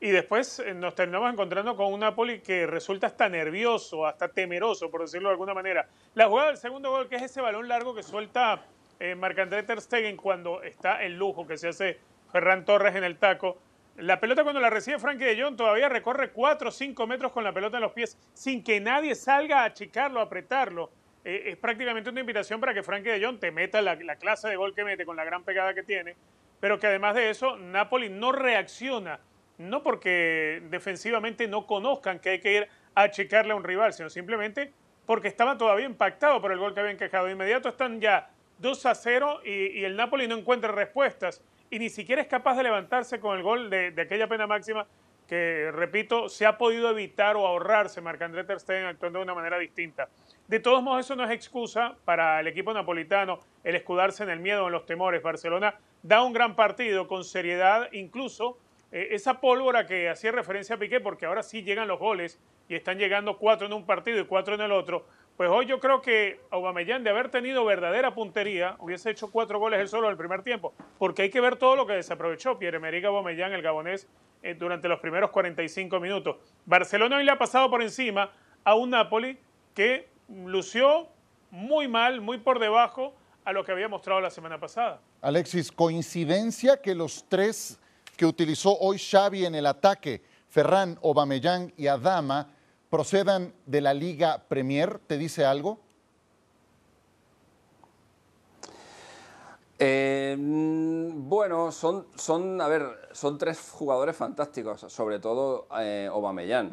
y 0.00 0.10
después 0.10 0.60
eh, 0.60 0.74
nos 0.74 0.94
terminamos 0.94 1.32
encontrando 1.32 1.76
con 1.76 1.92
un 1.92 2.00
Napoli 2.00 2.40
que 2.40 2.66
resulta 2.66 3.08
hasta 3.08 3.28
nervioso, 3.28 4.06
hasta 4.06 4.28
temeroso, 4.28 4.90
por 4.90 5.02
decirlo 5.02 5.28
de 5.28 5.32
alguna 5.32 5.54
manera. 5.54 5.88
La 6.14 6.28
jugada 6.28 6.48
del 6.48 6.56
segundo 6.56 6.90
gol, 6.90 7.08
que 7.08 7.16
es 7.16 7.22
ese 7.22 7.40
balón 7.40 7.66
largo 7.66 7.94
que 7.94 8.02
suelta 8.02 8.64
eh, 9.00 9.14
Marc-André 9.16 9.64
Ter 9.64 9.78
cuando 10.16 10.62
está 10.62 11.02
el 11.02 11.16
lujo 11.16 11.46
que 11.46 11.58
se 11.58 11.68
hace 11.68 11.98
Ferran 12.30 12.64
Torres 12.64 12.94
en 12.94 13.04
el 13.04 13.16
taco. 13.16 13.58
La 13.96 14.20
pelota 14.20 14.44
cuando 14.44 14.60
la 14.60 14.70
recibe 14.70 15.00
Frankie 15.00 15.24
de 15.24 15.42
Jong 15.42 15.56
todavía 15.56 15.88
recorre 15.88 16.30
4 16.30 16.68
o 16.68 16.72
5 16.72 17.06
metros 17.08 17.32
con 17.32 17.42
la 17.42 17.52
pelota 17.52 17.78
en 17.78 17.82
los 17.82 17.92
pies 17.92 18.16
sin 18.32 18.62
que 18.62 18.80
nadie 18.80 19.16
salga 19.16 19.62
a 19.62 19.64
achicarlo, 19.64 20.20
a 20.20 20.24
apretarlo. 20.24 20.92
Eh, 21.24 21.42
es 21.46 21.56
prácticamente 21.56 22.10
una 22.10 22.20
invitación 22.20 22.60
para 22.60 22.72
que 22.72 22.84
Frankie 22.84 23.10
de 23.10 23.24
Jong 23.24 23.40
te 23.40 23.50
meta 23.50 23.82
la 23.82 24.16
clase 24.16 24.48
de 24.48 24.54
gol 24.54 24.72
que 24.72 24.84
mete 24.84 25.04
con 25.04 25.16
la 25.16 25.24
gran 25.24 25.42
pegada 25.42 25.74
que 25.74 25.82
tiene, 25.82 26.14
pero 26.60 26.78
que 26.78 26.86
además 26.86 27.16
de 27.16 27.30
eso 27.30 27.56
Napoli 27.56 28.08
no 28.08 28.30
reacciona 28.30 29.18
no 29.58 29.82
porque 29.82 30.62
defensivamente 30.70 31.46
no 31.48 31.66
conozcan 31.66 32.20
que 32.20 32.30
hay 32.30 32.40
que 32.40 32.54
ir 32.54 32.68
a 32.94 33.10
checarle 33.10 33.52
a 33.52 33.56
un 33.56 33.64
rival, 33.64 33.92
sino 33.92 34.08
simplemente 34.08 34.72
porque 35.04 35.28
estaba 35.28 35.58
todavía 35.58 35.86
impactado 35.86 36.40
por 36.40 36.52
el 36.52 36.58
gol 36.58 36.74
que 36.74 36.80
habían 36.80 36.96
quejado. 36.96 37.26
De 37.26 37.32
inmediato 37.32 37.68
están 37.68 38.00
ya 38.00 38.30
2 38.58 38.86
a 38.86 38.94
0 38.94 39.40
y, 39.44 39.84
el 39.84 39.96
Napoli 39.96 40.26
no 40.28 40.36
encuentra 40.36 40.72
respuestas 40.72 41.42
y 41.70 41.78
ni 41.78 41.90
siquiera 41.90 42.22
es 42.22 42.28
capaz 42.28 42.56
de 42.56 42.62
levantarse 42.62 43.20
con 43.20 43.36
el 43.36 43.42
gol 43.42 43.70
de, 43.70 43.94
aquella 43.98 44.28
pena 44.28 44.46
máxima 44.46 44.86
que, 45.26 45.70
repito, 45.72 46.28
se 46.28 46.46
ha 46.46 46.56
podido 46.56 46.90
evitar 46.90 47.36
o 47.36 47.46
ahorrarse 47.46 48.00
Marc-André 48.00 48.44
Ter 48.44 48.86
actuando 48.86 49.18
de 49.18 49.24
una 49.24 49.34
manera 49.34 49.58
distinta. 49.58 50.08
De 50.46 50.60
todos 50.60 50.82
modos, 50.82 51.04
eso 51.04 51.16
no 51.16 51.24
es 51.24 51.30
excusa 51.30 51.96
para 52.06 52.40
el 52.40 52.46
equipo 52.46 52.72
napolitano 52.72 53.40
el 53.62 53.74
escudarse 53.74 54.22
en 54.22 54.30
el 54.30 54.40
miedo, 54.40 54.66
en 54.66 54.72
los 54.72 54.86
temores. 54.86 55.22
Barcelona 55.22 55.74
da 56.02 56.22
un 56.22 56.32
gran 56.32 56.56
partido 56.56 57.06
con 57.06 57.24
seriedad, 57.24 57.88
incluso 57.92 58.58
eh, 58.90 59.08
esa 59.10 59.40
pólvora 59.40 59.86
que 59.86 60.08
hacía 60.08 60.32
referencia 60.32 60.76
a 60.76 60.78
Piqué, 60.78 61.00
porque 61.00 61.26
ahora 61.26 61.42
sí 61.42 61.62
llegan 61.62 61.88
los 61.88 61.98
goles 61.98 62.40
y 62.68 62.74
están 62.74 62.98
llegando 62.98 63.38
cuatro 63.38 63.66
en 63.66 63.72
un 63.72 63.84
partido 63.84 64.20
y 64.20 64.24
cuatro 64.24 64.54
en 64.54 64.60
el 64.60 64.72
otro, 64.72 65.06
Pues 65.36 65.48
hoy 65.50 65.66
yo 65.66 65.78
creo 65.78 66.02
que 66.02 66.40
Aubameyang, 66.50 67.04
de 67.04 67.10
haber 67.10 67.30
tenido 67.30 67.64
verdadera 67.64 68.12
puntería, 68.12 68.74
hubiese 68.80 69.10
hecho 69.10 69.30
cuatro 69.30 69.60
goles 69.60 69.78
él 69.80 69.88
solo 69.88 70.08
en 70.08 70.12
el 70.12 70.16
primer 70.16 70.42
tiempo, 70.42 70.74
porque 70.98 71.22
hay 71.22 71.30
que 71.30 71.40
ver 71.40 71.54
todo 71.54 71.76
lo 71.76 71.86
que 71.86 71.92
desaprovechó 71.92 72.58
Pierre-Emerick 72.58 73.04
Aubameyang, 73.04 73.52
el 73.52 73.62
gabonés, 73.62 74.08
eh, 74.42 74.54
durante 74.54 74.88
los 74.88 74.98
primeros 74.98 75.30
45 75.30 76.00
minutos. 76.00 76.36
Barcelona 76.66 77.18
hoy 77.18 77.24
le 77.24 77.30
ha 77.30 77.38
pasado 77.38 77.70
por 77.70 77.82
encima 77.82 78.32
a 78.64 78.74
un 78.74 78.90
Napoli 78.90 79.38
que 79.74 80.08
lució 80.28 81.08
muy 81.50 81.88
mal, 81.88 82.20
muy 82.20 82.38
por 82.38 82.58
debajo 82.58 83.14
a 83.44 83.52
lo 83.52 83.64
que 83.64 83.72
había 83.72 83.88
mostrado 83.88 84.20
la 84.20 84.30
semana 84.30 84.58
pasada. 84.58 85.00
Alexis, 85.22 85.72
coincidencia 85.72 86.82
que 86.82 86.94
los 86.94 87.24
tres 87.28 87.80
que 88.18 88.26
utilizó 88.26 88.76
hoy 88.80 88.98
Xavi 88.98 89.46
en 89.46 89.54
el 89.54 89.64
ataque, 89.64 90.24
Ferran, 90.48 90.98
Aubameyang 91.04 91.72
y 91.76 91.86
Adama, 91.86 92.52
procedan 92.90 93.54
de 93.64 93.80
la 93.80 93.94
Liga 93.94 94.42
Premier, 94.48 94.98
¿te 94.98 95.16
dice 95.16 95.44
algo? 95.44 95.78
Eh, 99.80 100.36
bueno, 101.28 101.70
son, 101.70 102.06
son, 102.16 102.60
a 102.60 102.66
ver, 102.66 102.82
son 103.12 103.38
tres 103.38 103.70
jugadores 103.70 104.16
fantásticos, 104.16 104.80
sobre 104.88 105.20
todo 105.20 105.68
eh, 105.78 106.08
Aubameyang. 106.10 106.72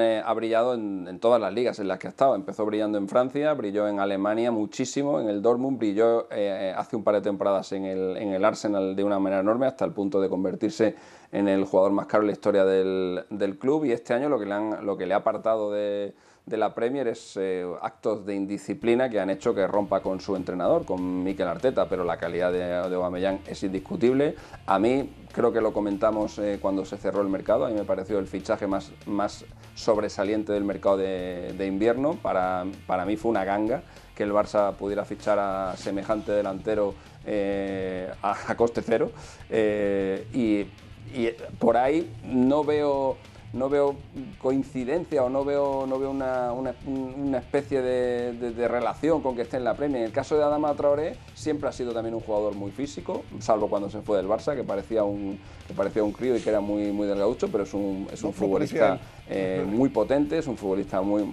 Eh, 0.00 0.22
ha 0.24 0.32
brillado 0.32 0.74
en, 0.74 1.18
todas 1.20 1.40
las 1.40 1.52
ligas 1.52 1.78
en 1.78 1.88
las 1.88 1.98
que 1.98 2.06
ha 2.06 2.10
estado. 2.10 2.34
Empezó 2.34 2.64
brillando 2.64 2.96
en 2.96 3.08
Francia, 3.08 3.52
brilló 3.52 3.86
en 3.88 4.00
Alemania 4.00 4.50
muchísimo, 4.50 5.20
en 5.20 5.28
el 5.28 5.42
Dortmund, 5.42 5.78
brilló 5.78 6.28
eh, 6.30 6.72
hace 6.74 6.96
un 6.96 7.04
par 7.04 7.16
de 7.16 7.20
temporadas 7.20 7.72
en 7.72 7.84
el, 7.84 8.16
en 8.16 8.32
el, 8.32 8.44
Arsenal 8.44 8.96
de 8.96 9.04
una 9.04 9.18
manera 9.18 9.40
enorme, 9.40 9.66
hasta 9.66 9.84
el 9.84 9.92
punto 9.92 10.20
de 10.20 10.28
convertirse 10.30 10.94
en 11.32 11.48
el 11.48 11.64
jugador 11.64 11.92
más 11.92 12.06
caro 12.06 12.22
en 12.22 12.28
la 12.28 12.32
historia 12.32 12.64
del, 12.64 13.24
del 13.28 13.58
club. 13.58 13.84
Y 13.84 13.92
este 13.92 14.14
año 14.14 14.28
lo 14.28 14.38
que 14.38 14.46
le, 14.46 14.54
han, 14.54 14.86
lo 14.86 14.96
que 14.96 15.06
le 15.06 15.14
ha 15.14 15.18
apartado 15.18 15.70
de 15.70 16.14
de 16.46 16.56
la 16.56 16.74
Premier 16.74 17.06
es 17.06 17.36
eh, 17.36 17.64
actos 17.80 18.26
de 18.26 18.34
indisciplina 18.34 19.08
que 19.08 19.20
han 19.20 19.30
hecho 19.30 19.54
que 19.54 19.66
rompa 19.66 20.00
con 20.00 20.20
su 20.20 20.34
entrenador, 20.34 20.84
con 20.84 21.22
Mikel 21.22 21.46
Arteta, 21.46 21.88
pero 21.88 22.04
la 22.04 22.16
calidad 22.16 22.52
de, 22.52 22.58
de 22.90 23.38
es 23.46 23.62
indiscutible. 23.62 24.34
A 24.66 24.78
mí, 24.78 25.08
creo 25.32 25.52
que 25.52 25.60
lo 25.60 25.72
comentamos 25.72 26.38
eh, 26.38 26.58
cuando 26.60 26.84
se 26.84 26.96
cerró 26.96 27.22
el 27.22 27.28
mercado, 27.28 27.64
a 27.64 27.68
mí 27.68 27.74
me 27.74 27.84
pareció 27.84 28.18
el 28.18 28.26
fichaje 28.26 28.66
más, 28.66 28.90
más 29.06 29.44
sobresaliente 29.76 30.52
del 30.52 30.64
mercado 30.64 30.96
de, 30.96 31.66
invierno. 31.66 32.14
Para, 32.14 32.66
para, 32.86 33.04
mí 33.04 33.16
fue 33.16 33.30
una 33.30 33.44
ganga 33.44 33.82
que 34.16 34.24
el 34.24 34.32
Barça 34.32 34.74
pudiera 34.74 35.04
fichar 35.04 35.38
a 35.38 35.76
semejante 35.76 36.32
delantero 36.32 36.94
eh, 37.24 38.12
a, 38.20 38.54
coste 38.56 38.82
cero. 38.82 39.12
y 40.32 40.66
por 41.58 41.76
ahí 41.76 42.10
no 42.24 42.64
veo 42.64 43.16
no 43.52 43.68
veo 43.68 43.96
coincidencia 44.38 45.22
o 45.22 45.28
no 45.28 45.44
veo, 45.44 45.86
no 45.86 45.98
veo 45.98 46.10
una, 46.10 46.52
una, 46.52 47.38
especie 47.38 47.82
de, 47.82 48.68
relación 48.68 49.20
con 49.20 49.36
que 49.36 49.42
esté 49.42 49.58
en 49.58 49.64
la 49.64 49.74
Premier. 49.74 50.00
En 50.00 50.06
el 50.06 50.12
caso 50.12 50.36
de 50.36 50.44
Adama 50.44 50.74
Traoré 50.74 51.16
siempre 51.34 51.68
ha 51.68 51.72
sido 51.72 51.92
también 51.92 52.14
un 52.14 52.20
jugador 52.20 52.54
muy 52.54 52.70
físico, 52.70 53.22
salvo 53.40 53.68
cuando 53.68 53.90
se 53.90 54.00
fue 54.00 54.16
del 54.16 54.26
Barça, 54.26 54.56
que 54.56 54.64
parecía 54.64 55.04
un, 55.04 55.38
que 55.68 55.74
parecía 55.74 56.02
un 56.02 56.12
crío 56.12 56.36
y 56.36 56.40
que 56.40 56.48
era 56.48 56.60
muy, 56.60 56.92
muy 56.92 57.06
delgaducho, 57.06 57.48
pero 57.48 57.64
es 57.64 57.74
un, 57.74 58.08
es 58.10 58.22
un 58.22 58.32
futbolista 58.32 58.98
eh, 59.28 59.64
muy 59.66 59.90
potente, 59.90 60.38
es 60.38 60.46
un 60.46 60.56
futbolista 60.56 61.02
muy 61.02 61.24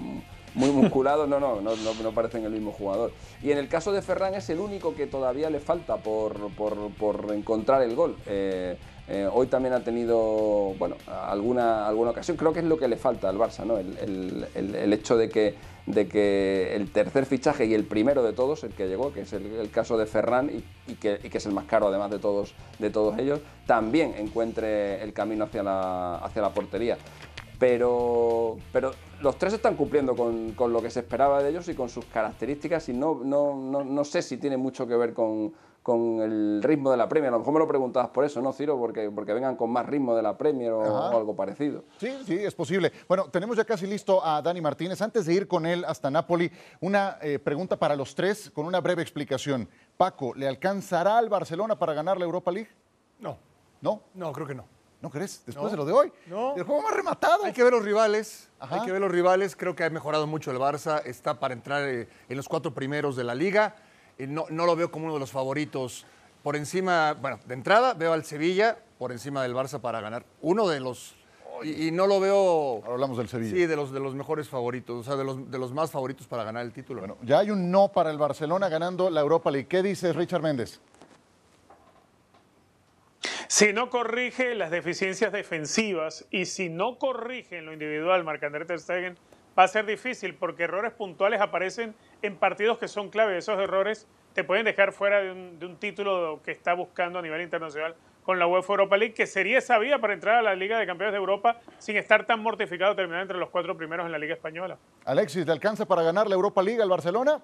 muy 0.55 0.71
musculado, 0.71 1.27
no, 1.27 1.39
no, 1.39 1.61
no, 1.61 1.75
no, 1.75 2.11
parecen 2.11 2.43
el 2.43 2.51
mismo 2.51 2.71
jugador. 2.71 3.11
Y 3.43 3.51
en 3.51 3.59
el 3.59 3.67
caso 3.67 3.91
de 3.91 4.01
Ferran 4.01 4.33
es 4.33 4.49
el 4.49 4.59
único 4.59 4.95
que 4.95 5.05
todavía 5.07 5.49
le 5.49 5.59
falta 5.59 5.97
por, 5.97 6.49
por, 6.53 6.89
por 6.93 7.33
encontrar 7.33 7.83
el 7.83 7.95
gol. 7.95 8.17
Eh, 8.25 8.75
eh, 9.11 9.27
hoy 9.31 9.47
también 9.47 9.73
ha 9.73 9.83
tenido 9.83 10.75
bueno, 10.77 10.95
alguna, 11.07 11.87
alguna 11.87 12.11
ocasión. 12.11 12.37
Creo 12.37 12.53
que 12.53 12.59
es 12.59 12.65
lo 12.65 12.77
que 12.77 12.87
le 12.87 12.95
falta 12.95 13.27
al 13.27 13.37
Barça, 13.37 13.65
¿no? 13.65 13.79
el, 13.79 14.93
hecho 14.93 15.17
de 15.17 15.29
que, 15.29 15.55
de 15.87 16.07
que 16.07 16.75
el 16.75 16.91
tercer 16.91 17.25
fichaje 17.25 17.65
y 17.65 17.73
el 17.73 17.85
primero 17.85 18.21
de 18.21 18.33
todos, 18.33 18.63
el 18.63 18.71
que 18.71 18.87
llegó, 18.87 19.11
que 19.11 19.21
es 19.21 19.33
el, 19.33 19.71
caso 19.71 19.97
de 19.97 20.05
Ferran 20.05 20.51
y, 20.87 20.93
que, 20.93 21.19
es 21.23 21.45
el 21.47 21.53
más 21.53 21.65
caro 21.65 21.87
además 21.87 22.11
de 22.11 22.19
todos, 22.19 22.53
de 22.77 22.91
todos 22.91 23.17
ellos, 23.17 23.39
también 23.65 24.13
encuentre 24.15 25.01
el 25.01 25.11
camino 25.11 25.45
hacia 25.45 25.63
la, 25.63 26.17
hacia 26.17 26.43
la 26.43 26.53
portería. 26.53 26.95
Pero, 27.57 28.57
pero 28.71 28.91
los 29.21 29.37
tres 29.39 29.53
están 29.53 29.75
cumpliendo 29.75 30.15
con, 30.15 30.51
con, 30.51 30.71
lo 30.71 30.83
que 30.83 30.91
se 30.91 30.99
esperaba 30.99 31.41
de 31.41 31.49
ellos 31.49 31.67
y 31.67 31.73
con 31.73 31.89
sus 31.89 32.05
características 32.05 32.87
y 32.89 32.93
no, 32.93 33.21
no, 33.23 33.55
no, 33.55 33.83
no 33.83 34.03
sé 34.05 34.21
si 34.21 34.37
tiene 34.37 34.55
mucho 34.55 34.87
que 34.87 34.95
ver 34.95 35.13
con, 35.13 35.51
con 35.83 36.21
el 36.21 36.62
ritmo 36.62 36.91
de 36.91 36.98
la 36.98 37.07
Premier. 37.07 37.29
A 37.29 37.31
lo 37.33 37.39
mejor 37.39 37.53
me 37.53 37.59
lo 37.59 37.67
preguntabas 37.67 38.09
por 38.09 38.25
eso, 38.25 38.41
¿no, 38.41 38.53
Ciro? 38.53 38.77
Porque, 38.77 39.09
porque 39.09 39.33
vengan 39.33 39.55
con 39.55 39.71
más 39.71 39.86
ritmo 39.86 40.15
de 40.15 40.21
la 40.21 40.38
Premier 40.38 40.71
o, 40.71 41.17
algo 41.17 41.36
parecido. 41.36 41.83
Sí, 41.98 42.12
sí, 42.25 42.38
es 42.38 42.53
posible. 42.53 42.91
Bueno, 43.07 43.25
tenemos 43.29 43.57
ya 43.57 43.65
casi 43.65 43.88
listo 43.88 44.24
a 44.24 44.41
Dani 44.41 44.62
Martínez. 44.62 45.01
Antes 45.01 45.25
de 45.25 45.33
ir 45.33 45.48
con 45.48 45.65
él 45.65 45.86
hasta 45.86 46.12
Napoli, 46.12 46.51
una 46.81 47.17
eh, 47.21 47.39
pregunta 47.39 47.77
para 47.77 47.95
los 47.95 48.13
tres 48.15 48.51
con 48.51 48.65
una 48.65 48.81
breve 48.81 49.01
explicación. 49.01 49.67
Paco, 49.98 50.33
¿le 50.36 50.48
alcanzará 50.48 51.17
al 51.17 51.29
Barcelona 51.29 51.77
para 51.77 51.93
ganar 51.93 52.17
la 52.17 52.25
Europa 52.25 52.51
League? 52.51 52.69
No. 53.19 53.38
¿No? 53.81 54.01
No, 54.13 54.31
creo 54.31 54.48
que 54.48 54.55
no. 54.55 54.65
¿No 55.01 55.09
crees? 55.09 55.43
Después 55.45 55.71
de 55.71 55.77
lo 55.77 55.86
de 55.86 55.93
hoy. 55.93 56.12
No. 56.27 56.55
El 56.57 56.63
juego 56.63 56.81
más 56.81 56.93
rematado. 56.93 57.45
Hay 57.45 57.53
que 57.53 57.63
ver 57.63 57.71
los 57.71 57.86
rivales. 57.86 58.50
Hay 58.59 58.81
que 58.81 58.91
ver 58.91 59.00
los 59.00 59.09
rivales. 59.09 59.55
Creo 59.55 59.74
que 59.74 59.86
ha 59.86 59.89
mejorado 59.89 60.27
mucho 60.27 60.51
el 60.51 60.57
Barça. 60.57 61.01
Está 61.05 61.39
para 61.39 61.53
entrar 61.53 61.88
eh, 61.88 62.09
en 62.27 62.36
los 62.36 62.50
cuatro 62.50 62.74
primeros 62.74 63.15
de 63.15 63.24
la 63.24 63.33
liga. 63.33 63.75
No, 64.27 64.45
no 64.49 64.65
lo 64.65 64.75
veo 64.75 64.91
como 64.91 65.05
uno 65.05 65.13
de 65.13 65.19
los 65.19 65.31
favoritos. 65.31 66.05
Por 66.43 66.55
encima, 66.55 67.13
bueno, 67.13 67.39
de 67.45 67.53
entrada 67.53 67.93
veo 67.93 68.13
al 68.13 68.23
Sevilla 68.23 68.77
por 68.97 69.11
encima 69.11 69.43
del 69.43 69.53
Barça 69.53 69.79
para 69.79 70.01
ganar. 70.01 70.25
Uno 70.41 70.67
de 70.67 70.79
los 70.79 71.15
y, 71.63 71.91
no 71.91 72.07
lo 72.07 72.19
veo. 72.19 72.83
hablamos 72.85 73.17
del 73.17 73.27
Sevilla. 73.27 73.51
Sí, 73.51 73.65
de 73.65 73.75
los, 73.75 73.91
de 73.91 73.99
los 73.99 74.15
mejores 74.15 74.49
favoritos, 74.49 75.01
o 75.01 75.03
sea, 75.03 75.15
de 75.15 75.23
los, 75.23 75.49
de 75.49 75.57
los 75.57 75.73
más 75.73 75.91
favoritos 75.91 76.27
para 76.27 76.43
ganar 76.43 76.65
el 76.65 76.71
título. 76.71 77.01
Bueno, 77.01 77.17
ya 77.21 77.39
hay 77.39 77.51
un 77.51 77.71
no 77.71 77.91
para 77.91 78.11
el 78.11 78.17
Barcelona 78.17 78.69
ganando 78.69 79.09
la 79.09 79.21
Europa 79.21 79.51
League. 79.51 79.67
¿Qué 79.67 79.83
dices, 79.83 80.15
Richard 80.15 80.41
Méndez? 80.41 80.79
Si 83.47 83.73
no 83.73 83.89
corrige 83.89 84.53
las 84.55 84.69
deficiencias 84.69 85.31
defensivas 85.31 86.25
y 86.29 86.45
si 86.45 86.69
no 86.69 86.99
corrige 86.99 87.57
en 87.57 87.65
lo 87.65 87.73
individual 87.73 88.23
Marc-André 88.23 88.65
Ter 88.65 88.79
Stegen, 88.79 89.17
va 89.57 89.63
a 89.63 89.67
ser 89.67 89.85
difícil 89.85 90.35
porque 90.35 90.63
errores 90.63 90.91
puntuales 90.91 91.41
aparecen 91.41 91.95
en 92.21 92.35
partidos 92.35 92.77
que 92.77 92.87
son 92.87 93.09
clave. 93.09 93.37
Esos 93.37 93.59
errores 93.59 94.07
te 94.33 94.43
pueden 94.43 94.65
dejar 94.65 94.91
fuera 94.91 95.21
de 95.21 95.31
un, 95.31 95.75
título 95.77 96.41
que 96.43 96.51
está 96.51 96.73
buscando 96.73 97.19
a 97.19 97.21
nivel 97.21 97.41
internacional 97.41 97.95
con 98.23 98.37
la 98.37 98.45
UEFA 98.45 98.73
Europa 98.73 98.97
League, 98.97 99.13
que 99.13 99.25
sería 99.25 99.57
esa 99.57 99.79
vía 99.79 99.97
para 99.99 100.13
entrar 100.13 100.35
a 100.35 100.41
la 100.41 100.55
Liga 100.55 100.77
de 100.77 100.85
Campeones 100.85 101.13
de 101.13 101.17
Europa 101.17 101.59
sin 101.79 101.97
estar 101.97 102.25
tan 102.25 102.41
mortificado 102.41 102.95
terminar 102.95 103.23
entre 103.23 103.37
los 103.37 103.49
cuatro 103.49 103.75
primeros 103.75 104.05
en 104.05 104.11
la 104.11 104.19
Liga 104.19 104.35
Española. 104.35 104.77
Alexis, 105.05 105.45
¿le 105.45 105.51
alcanza 105.51 105.85
para 105.85 106.03
ganar 106.03 106.27
la 106.27 106.35
Europa 106.35 106.61
League 106.61 106.81
al 106.81 106.89
Barcelona? 106.89 107.41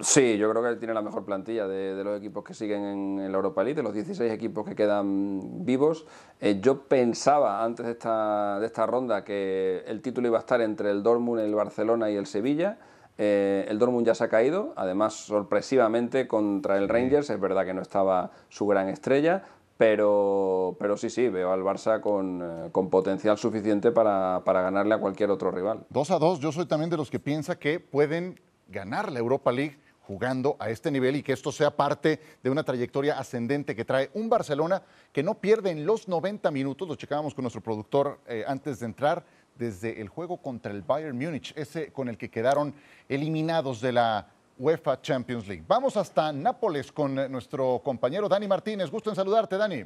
Sí, 0.00 0.36
yo 0.36 0.50
creo 0.50 0.62
que 0.62 0.76
tiene 0.76 0.92
la 0.92 1.02
mejor 1.02 1.24
plantilla 1.24 1.66
de, 1.66 2.02
los 2.04 2.18
equipos 2.18 2.44
que 2.44 2.54
siguen 2.54 3.18
en, 3.18 3.32
la 3.32 3.36
Europa 3.36 3.62
League, 3.62 3.76
de 3.76 3.82
los 3.82 3.94
16 3.94 4.30
equipos 4.30 4.66
que 4.66 4.74
quedan 4.74 5.64
vivos. 5.64 6.06
Eh, 6.40 6.58
yo 6.60 6.82
pensaba 6.82 7.64
antes 7.64 7.86
de 7.86 7.92
esta, 7.92 8.60
de 8.60 8.66
esta 8.66 8.86
ronda 8.86 9.24
que 9.24 9.84
el 9.86 10.02
título 10.02 10.28
iba 10.28 10.38
a 10.38 10.40
estar 10.40 10.60
entre 10.60 10.90
el 10.90 11.02
Dortmund, 11.02 11.40
el 11.40 11.54
Barcelona 11.54 12.10
y 12.10 12.16
el 12.16 12.26
Sevilla. 12.26 12.78
Eh, 13.16 13.64
el 13.68 13.78
Dortmund 13.78 14.06
ya 14.06 14.14
se 14.14 14.24
ha 14.24 14.28
caído, 14.28 14.74
además 14.76 15.14
sorpresivamente 15.14 16.28
contra 16.28 16.76
el 16.76 16.88
Rangers, 16.88 17.30
es 17.30 17.40
verdad 17.40 17.64
que 17.64 17.72
no 17.72 17.80
estaba 17.80 18.30
su 18.50 18.66
gran 18.66 18.90
estrella, 18.90 19.44
pero, 19.78 20.76
pero 20.78 20.98
sí, 20.98 21.08
sí, 21.08 21.30
veo 21.30 21.52
al 21.52 21.62
Barça 21.62 22.00
con, 22.02 22.42
eh, 22.42 22.68
con 22.72 22.90
potencial 22.90 23.38
suficiente 23.38 23.90
para, 23.92 24.42
para, 24.44 24.60
ganarle 24.60 24.94
a 24.94 24.98
cualquier 24.98 25.30
otro 25.30 25.50
rival. 25.50 25.86
Dos 25.88 26.10
a 26.10 26.18
dos, 26.18 26.40
yo 26.40 26.52
soy 26.52 26.66
también 26.66 26.90
de 26.90 26.98
los 26.98 27.10
que 27.10 27.18
piensa 27.18 27.58
que 27.58 27.80
pueden 27.80 28.38
ganar 28.68 29.10
la 29.10 29.18
Europa 29.18 29.52
League 29.52 29.78
jugando 30.06 30.56
a 30.60 30.70
este 30.70 30.90
nivel 30.90 31.16
y 31.16 31.22
que 31.22 31.32
esto 31.32 31.50
sea 31.50 31.70
parte 31.70 32.20
de 32.42 32.50
una 32.50 32.62
trayectoria 32.62 33.18
ascendente 33.18 33.74
que 33.74 33.84
trae 33.84 34.10
un 34.14 34.28
Barcelona 34.28 34.82
que 35.12 35.22
no 35.22 35.34
pierde 35.34 35.70
en 35.70 35.84
los 35.84 36.06
90 36.06 36.50
minutos, 36.50 36.86
lo 36.86 36.94
checábamos 36.94 37.34
con 37.34 37.42
nuestro 37.42 37.60
productor 37.60 38.20
eh, 38.28 38.44
antes 38.46 38.80
de 38.80 38.86
entrar, 38.86 39.24
desde 39.56 40.00
el 40.00 40.08
juego 40.08 40.36
contra 40.36 40.70
el 40.70 40.82
Bayern 40.82 41.16
Múnich, 41.16 41.52
ese 41.56 41.90
con 41.90 42.08
el 42.08 42.18
que 42.18 42.30
quedaron 42.30 42.74
eliminados 43.08 43.80
de 43.80 43.92
la 43.92 44.28
UEFA 44.58 45.00
Champions 45.00 45.48
League. 45.48 45.64
Vamos 45.66 45.96
hasta 45.96 46.32
Nápoles 46.32 46.92
con 46.92 47.18
eh, 47.18 47.28
nuestro 47.28 47.80
compañero 47.82 48.28
Dani 48.28 48.46
Martínez. 48.46 48.90
Gusto 48.90 49.10
en 49.10 49.16
saludarte, 49.16 49.56
Dani. 49.56 49.84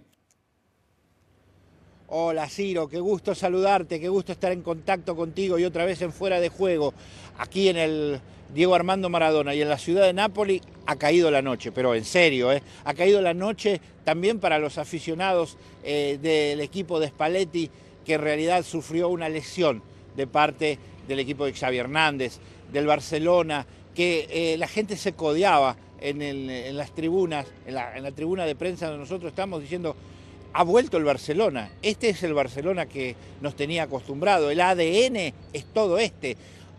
Hola 2.12 2.48
Ciro, 2.48 2.88
qué 2.88 2.98
gusto 2.98 3.36
saludarte, 3.36 4.00
qué 4.00 4.08
gusto 4.08 4.32
estar 4.32 4.50
en 4.50 4.62
contacto 4.62 5.14
contigo 5.14 5.60
y 5.60 5.64
otra 5.64 5.84
vez 5.84 6.02
en 6.02 6.12
fuera 6.12 6.40
de 6.40 6.48
juego, 6.48 6.92
aquí 7.38 7.68
en 7.68 7.76
el 7.76 8.20
Diego 8.52 8.74
Armando 8.74 9.08
Maradona 9.08 9.54
y 9.54 9.62
en 9.62 9.68
la 9.68 9.78
ciudad 9.78 10.06
de 10.06 10.12
Nápoles 10.12 10.60
ha 10.86 10.96
caído 10.96 11.30
la 11.30 11.40
noche, 11.40 11.70
pero 11.70 11.94
en 11.94 12.04
serio, 12.04 12.50
¿eh? 12.50 12.64
ha 12.84 12.94
caído 12.94 13.22
la 13.22 13.32
noche 13.32 13.80
también 14.02 14.40
para 14.40 14.58
los 14.58 14.76
aficionados 14.76 15.56
eh, 15.84 16.18
del 16.20 16.60
equipo 16.60 16.98
de 16.98 17.06
Spalletti, 17.06 17.70
que 18.04 18.14
en 18.14 18.22
realidad 18.22 18.64
sufrió 18.64 19.08
una 19.08 19.28
lesión 19.28 19.80
de 20.16 20.26
parte 20.26 20.80
del 21.06 21.20
equipo 21.20 21.44
de 21.44 21.52
Xavi 21.52 21.78
Hernández, 21.78 22.38
del 22.72 22.88
Barcelona, 22.88 23.64
que 23.94 24.26
eh, 24.30 24.56
la 24.58 24.66
gente 24.66 24.96
se 24.96 25.12
codeaba 25.12 25.76
en, 26.00 26.76
las 26.76 26.92
tribunas, 26.92 27.46
en 27.66 27.74
la, 27.74 27.96
en 27.96 28.02
la 28.02 28.10
tribuna 28.10 28.46
de 28.46 28.56
prensa 28.56 28.86
donde 28.86 29.02
nosotros 29.02 29.30
estamos 29.30 29.60
diciendo 29.60 29.94
ha 30.52 30.62
vuelto 30.62 30.96
el 30.96 31.04
Barcelona. 31.04 31.70
Este 31.82 32.10
es 32.10 32.22
el 32.22 32.34
Barcelona 32.34 32.86
que 32.86 33.16
nos 33.40 33.54
tenía 33.54 33.84
acostumbrado. 33.84 34.50
El 34.50 34.60
ADN 34.60 35.32
es 35.52 35.64
todo 35.72 35.98
este. 35.98 36.36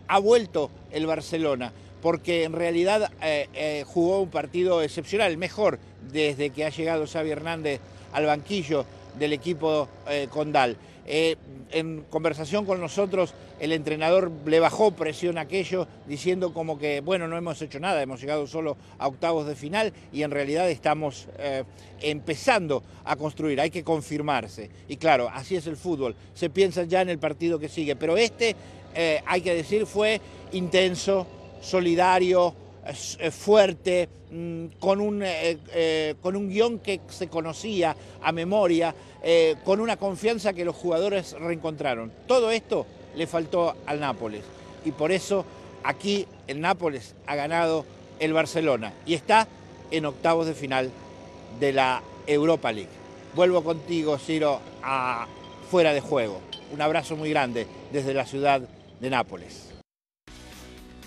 ha 0.08 0.18
vuelto 0.18 0.70
el 0.90 1.06
Barcelona, 1.06 1.72
porque 2.02 2.44
en 2.44 2.52
realidad 2.52 3.10
eh, 3.22 3.48
eh, 3.54 3.84
jugó 3.86 4.20
un 4.20 4.30
partido 4.30 4.82
excepcional, 4.82 5.36
mejor 5.38 5.78
desde 6.10 6.50
que 6.50 6.64
ha 6.64 6.68
llegado 6.68 7.06
Xavi 7.06 7.30
Hernández 7.30 7.80
al 8.12 8.26
banquillo 8.26 8.84
del 9.18 9.32
equipo 9.32 9.88
eh, 10.08 10.28
Condal. 10.30 10.76
En 11.06 12.04
conversación 12.10 12.64
con 12.64 12.80
nosotros, 12.80 13.34
el 13.60 13.72
entrenador 13.72 14.30
le 14.46 14.60
bajó 14.60 14.92
presión 14.92 15.38
a 15.38 15.42
aquello, 15.42 15.86
diciendo 16.06 16.52
como 16.52 16.78
que, 16.78 17.00
bueno, 17.00 17.28
no 17.28 17.36
hemos 17.36 17.60
hecho 17.62 17.80
nada, 17.80 18.02
hemos 18.02 18.20
llegado 18.20 18.46
solo 18.46 18.76
a 18.98 19.08
octavos 19.08 19.46
de 19.46 19.54
final 19.54 19.92
y 20.12 20.22
en 20.22 20.30
realidad 20.30 20.70
estamos 20.70 21.28
empezando 22.00 22.82
a 23.04 23.16
construir, 23.16 23.60
hay 23.60 23.70
que 23.70 23.84
confirmarse. 23.84 24.70
Y 24.88 24.96
claro, 24.96 25.28
así 25.32 25.56
es 25.56 25.66
el 25.66 25.76
fútbol, 25.76 26.14
se 26.34 26.50
piensa 26.50 26.84
ya 26.84 27.02
en 27.02 27.08
el 27.08 27.18
partido 27.18 27.58
que 27.58 27.68
sigue, 27.68 27.96
pero 27.96 28.16
este, 28.16 28.54
hay 29.26 29.40
que 29.40 29.54
decir, 29.54 29.86
fue 29.86 30.20
intenso, 30.52 31.26
solidario, 31.60 32.54
fuerte, 33.30 34.08
mm, 34.30 34.66
con 34.80 35.00
un, 35.00 35.22
eh, 35.22 35.58
eh, 35.72 36.14
con 36.20 36.36
un 36.36 36.48
guion 36.48 36.78
que 36.78 37.00
se 37.08 37.28
conocía 37.28 37.96
a 38.20 38.32
memoria, 38.32 38.94
eh, 39.22 39.56
con 39.64 39.80
una 39.80 39.96
confianza 39.96 40.52
que 40.52 40.64
los 40.64 40.74
jugadores 40.74 41.32
reencontraron. 41.32 42.12
Todo 42.26 42.50
esto 42.50 42.86
le 43.14 43.26
faltó 43.26 43.76
al 43.86 44.00
Nápoles 44.00 44.42
y 44.84 44.90
por 44.90 45.12
eso 45.12 45.44
aquí 45.84 46.26
el 46.46 46.60
Nápoles 46.60 47.14
ha 47.26 47.36
ganado 47.36 47.84
el 48.18 48.32
Barcelona 48.32 48.92
y 49.06 49.14
está 49.14 49.46
en 49.90 50.06
octavos 50.06 50.46
de 50.46 50.54
final 50.54 50.90
de 51.60 51.72
la 51.72 52.02
Europa 52.26 52.72
League. 52.72 52.90
Vuelvo 53.34 53.62
contigo, 53.62 54.18
Ciro, 54.18 54.60
a 54.82 55.26
fuera 55.70 55.92
de 55.92 56.00
juego. 56.00 56.40
Un 56.72 56.80
abrazo 56.80 57.16
muy 57.16 57.30
grande 57.30 57.66
desde 57.92 58.14
la 58.14 58.26
ciudad 58.26 58.62
de 59.00 59.10
Nápoles. 59.10 59.81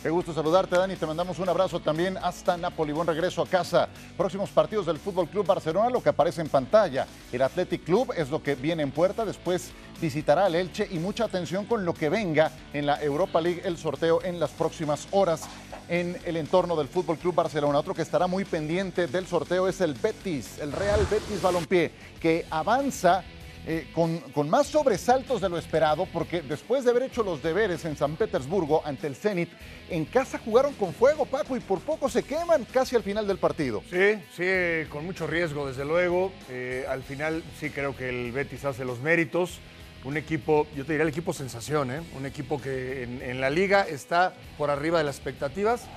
Qué 0.05 0.11
gusto 0.11 0.35
saludarte, 0.35 0.77
Dani. 0.77 0.95
Te 0.97 1.07
mandamos 1.07 1.39
un 1.39 1.49
abrazo 1.49 1.79
también 1.79 2.15
hasta 2.21 2.55
Napoli. 2.57 2.93
Buen 2.93 3.07
regreso 3.07 3.41
a 3.41 3.47
casa. 3.47 3.89
Próximos 4.15 4.51
partidos 4.51 4.85
del 4.85 4.99
Fútbol 4.99 5.27
Club 5.27 5.47
Barcelona, 5.47 5.89
lo 5.89 6.03
que 6.03 6.09
aparece 6.09 6.41
en 6.41 6.47
pantalla. 6.47 7.07
El 7.31 7.41
Athletic 7.41 7.83
Club 7.83 8.13
es 8.15 8.29
lo 8.29 8.43
que 8.43 8.53
viene 8.53 8.83
en 8.83 8.91
puerta. 8.91 9.25
Después 9.25 9.71
visitará 9.99 10.45
al 10.45 10.53
Elche 10.53 10.87
y 10.91 10.99
mucha 10.99 11.23
atención 11.23 11.65
con 11.65 11.85
lo 11.85 11.95
que 11.95 12.09
venga 12.09 12.51
en 12.71 12.85
la 12.85 13.01
Europa 13.01 13.41
League, 13.41 13.63
el 13.65 13.79
sorteo 13.79 14.21
en 14.23 14.39
las 14.39 14.51
próximas 14.51 15.07
horas 15.09 15.49
en 15.89 16.15
el 16.23 16.37
entorno 16.37 16.75
del 16.75 16.87
Fútbol 16.87 17.17
Club 17.17 17.33
Barcelona. 17.33 17.79
Otro 17.79 17.95
que 17.95 18.03
estará 18.03 18.27
muy 18.27 18.45
pendiente 18.45 19.07
del 19.07 19.25
sorteo 19.25 19.67
es 19.67 19.81
el 19.81 19.95
Betis, 19.95 20.59
el 20.59 20.71
Real 20.71 20.99
Betis 21.09 21.41
Balompié, 21.41 21.91
que 22.19 22.45
avanza 22.51 23.23
eh, 23.67 23.87
con, 23.93 24.49
más 24.49 24.67
sobresaltos 24.67 25.41
de 25.41 25.49
lo 25.49 25.57
esperado, 25.57 26.05
porque 26.13 26.43
después 26.43 26.83
de 26.83 26.91
haber 26.91 27.03
hecho 27.03 27.23
los 27.23 27.41
deberes 27.41 27.83
en 27.85 27.97
San 27.97 28.15
Petersburgo 28.15 28.83
ante 28.85 29.07
el 29.07 29.15
Zenit, 29.15 29.49
en 29.89 30.05
casa 30.05 30.37
jugaron 30.37 30.73
con 30.75 30.93
fuego, 30.93 31.25
Paco, 31.25 31.57
y 31.57 31.59
por 31.59 31.79
poco 31.79 32.07
se 32.07 32.21
queman 32.21 32.65
casi 32.65 32.95
al 32.95 33.01
final 33.01 33.25
del 33.27 33.39
partido. 33.39 33.81
Sí, 33.89 34.21
sí, 34.35 34.87
con 34.89 35.03
mucho 35.05 35.25
riesgo, 35.25 35.67
desde 35.67 35.83
luego. 35.83 36.31
Eh, 36.49 36.85
al 36.87 37.01
final 37.01 37.43
sí 37.59 37.71
creo 37.71 37.95
que 37.95 38.09
el 38.09 38.31
Betis 38.31 38.65
hace 38.65 38.85
los 38.85 38.99
méritos. 38.99 39.59
Un 40.03 40.17
equipo, 40.17 40.67
yo 40.75 40.85
te 40.85 40.93
diría 40.93 41.03
el 41.03 41.09
equipo 41.09 41.33
sensación, 41.33 41.89
¿eh? 41.89 42.01
un 42.15 42.27
equipo 42.27 42.61
que 42.61 43.01
en, 43.01 43.41
la 43.41 43.49
liga 43.49 43.81
está 43.81 44.35
por 44.55 44.69
arriba 44.69 44.99
de 44.99 45.03
las 45.03 45.15
expectativas 45.15 45.87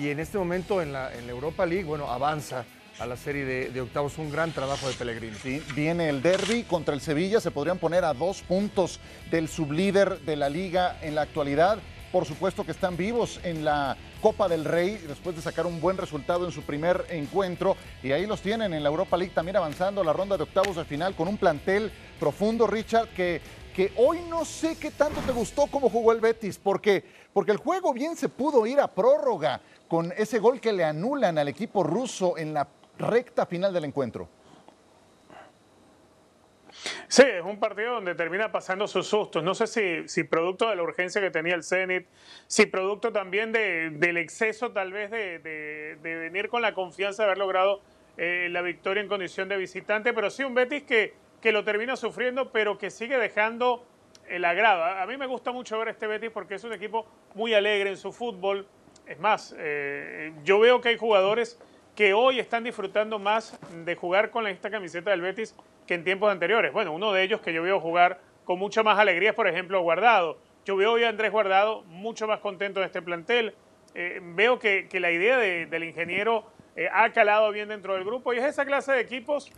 y 0.00 0.10
en 0.10 0.20
este 0.20 0.38
momento 0.38 0.80
en 0.80 0.92
la, 0.92 1.12
en 1.12 1.26
la 1.26 1.32
Europa 1.32 1.66
League, 1.66 1.82
bueno, 1.82 2.08
avanza 2.08 2.64
a 2.98 3.06
la 3.06 3.16
serie 3.16 3.44
de, 3.44 3.80
octavos. 3.80 4.18
Un 4.18 4.30
gran 4.30 4.52
trabajo 4.52 4.88
de 4.88 4.94
Pellegrini. 4.94 5.36
Sí, 5.36 5.62
viene 5.74 6.08
el 6.08 6.22
derby 6.22 6.62
contra 6.64 6.94
el 6.94 7.00
Sevilla. 7.00 7.40
Se 7.40 7.50
podrían 7.50 7.78
poner 7.78 8.04
a 8.04 8.14
dos 8.14 8.42
puntos 8.42 9.00
del 9.30 9.48
sublíder 9.48 10.20
de 10.20 10.36
la 10.36 10.48
liga 10.48 10.98
en 11.02 11.14
la 11.14 11.22
actualidad. 11.22 11.78
Por 12.12 12.24
supuesto 12.24 12.64
que 12.64 12.70
están 12.70 12.96
vivos 12.96 13.40
en 13.42 13.64
la 13.64 13.96
Copa 14.22 14.48
del 14.48 14.64
Rey 14.64 14.96
después 15.06 15.36
de 15.36 15.42
sacar 15.42 15.66
un 15.66 15.80
buen 15.80 15.98
resultado 15.98 16.46
en 16.46 16.52
su 16.52 16.62
primer 16.62 17.04
encuentro. 17.10 17.76
Y 18.02 18.12
ahí 18.12 18.26
los 18.26 18.40
tienen 18.40 18.72
en 18.72 18.82
la 18.82 18.88
Europa 18.88 19.16
League 19.16 19.34
también 19.34 19.56
avanzando 19.56 20.00
a 20.00 20.04
la 20.04 20.12
ronda 20.12 20.36
de 20.36 20.44
octavos 20.44 20.76
de 20.76 20.84
final 20.84 21.14
con 21.14 21.28
un 21.28 21.36
plantel 21.36 21.92
profundo, 22.18 22.66
Richard, 22.66 23.08
que, 23.08 23.42
que 23.74 23.92
hoy 23.96 24.20
no 24.30 24.44
sé 24.44 24.78
qué 24.78 24.90
tanto 24.90 25.20
te 25.20 25.32
gustó 25.32 25.66
cómo 25.66 25.90
jugó 25.90 26.12
el 26.12 26.20
Betis, 26.20 26.58
porque, 26.58 27.04
porque 27.34 27.52
el 27.52 27.58
juego 27.58 27.92
bien 27.92 28.16
se 28.16 28.30
pudo 28.30 28.66
ir 28.66 28.80
a 28.80 28.88
prórroga 28.88 29.60
con 29.86 30.12
ese 30.16 30.38
gol 30.38 30.60
que 30.60 30.72
le 30.72 30.84
anulan 30.84 31.36
al 31.36 31.48
equipo 31.48 31.82
ruso 31.82 32.38
en 32.38 32.54
la 32.54 32.66
recta 32.98 33.46
final 33.46 33.72
del 33.72 33.84
encuentro. 33.84 34.28
Sí, 37.08 37.22
es 37.22 37.44
un 37.44 37.58
partido 37.58 37.94
donde 37.94 38.14
termina 38.14 38.50
pasando 38.52 38.86
sus 38.86 39.06
sustos. 39.06 39.42
No 39.42 39.54
sé 39.54 40.06
si, 40.08 40.24
producto 40.24 40.68
de 40.68 40.76
la 40.76 40.82
urgencia 40.82 41.20
que 41.20 41.30
tenía 41.30 41.54
el 41.54 41.62
Zenit, 41.62 42.06
si 42.46 42.66
producto 42.66 43.12
también 43.12 43.52
del 43.52 44.16
exceso 44.16 44.72
tal 44.72 44.92
vez 44.92 45.10
de, 45.10 45.98
venir 46.02 46.48
con 46.48 46.62
la 46.62 46.74
confianza 46.74 47.22
de 47.22 47.28
haber 47.28 47.38
logrado 47.38 47.80
eh, 48.16 48.48
la 48.50 48.62
victoria 48.62 49.02
en 49.02 49.08
condición 49.08 49.48
de 49.48 49.56
visitante, 49.56 50.12
pero 50.12 50.30
sí 50.30 50.42
un 50.42 50.54
Betis 50.54 50.82
que, 50.84 51.14
que 51.40 51.52
lo 51.52 51.64
termina 51.64 51.96
sufriendo, 51.96 52.50
pero 52.50 52.78
que 52.78 52.90
sigue 52.90 53.18
dejando 53.18 53.86
el 54.28 54.44
agrado. 54.44 54.84
A 54.84 55.06
mí 55.06 55.16
me 55.16 55.26
gusta 55.26 55.52
mucho 55.52 55.78
ver 55.78 55.88
este 55.88 56.06
Betis 56.06 56.30
porque 56.30 56.56
es 56.56 56.64
un 56.64 56.72
equipo 56.72 57.06
muy 57.34 57.54
alegre 57.54 57.90
en 57.90 57.96
su 57.96 58.12
fútbol. 58.12 58.66
Es 59.06 59.18
más, 59.20 59.54
eh, 59.58 60.32
yo 60.44 60.58
veo 60.58 60.80
que 60.80 60.88
hay 60.88 60.96
jugadores 60.96 61.58
que 61.96 62.12
hoy 62.12 62.38
están 62.38 62.62
disfrutando 62.62 63.18
más 63.18 63.58
de 63.84 63.96
jugar 63.96 64.30
con 64.30 64.46
esta 64.46 64.70
camiseta 64.70 65.10
del 65.10 65.22
Betis 65.22 65.54
que 65.86 65.94
en 65.94 66.04
tiempos 66.04 66.30
anteriores. 66.30 66.72
Bueno, 66.72 66.92
uno 66.92 67.12
de 67.12 67.22
ellos 67.22 67.40
que 67.40 67.54
yo 67.54 67.62
veo 67.62 67.80
jugar 67.80 68.20
con 68.44 68.58
mucha 68.58 68.82
más 68.82 68.98
alegría 68.98 69.30
es, 69.30 69.34
por 69.34 69.48
ejemplo, 69.48 69.80
Guardado. 69.80 70.38
Yo 70.66 70.76
veo 70.76 70.92
hoy 70.92 71.04
a 71.04 71.08
Andrés 71.08 71.32
Guardado 71.32 71.82
mucho 71.84 72.26
más 72.26 72.40
contento 72.40 72.80
de 72.80 72.86
este 72.86 73.00
plantel. 73.00 73.54
Eh, 73.94 74.20
veo 74.22 74.58
que, 74.58 74.88
la 74.92 75.10
idea 75.10 75.38
del 75.38 75.84
ingeniero 75.84 76.44
eh, 76.76 76.86
ha 76.92 77.10
calado 77.12 77.50
bien 77.50 77.70
dentro 77.70 77.94
del 77.94 78.04
grupo 78.04 78.34
y 78.34 78.38
es 78.38 78.44
esa 78.44 78.66
clase 78.66 78.92
de 78.92 79.00
equipos 79.00 79.50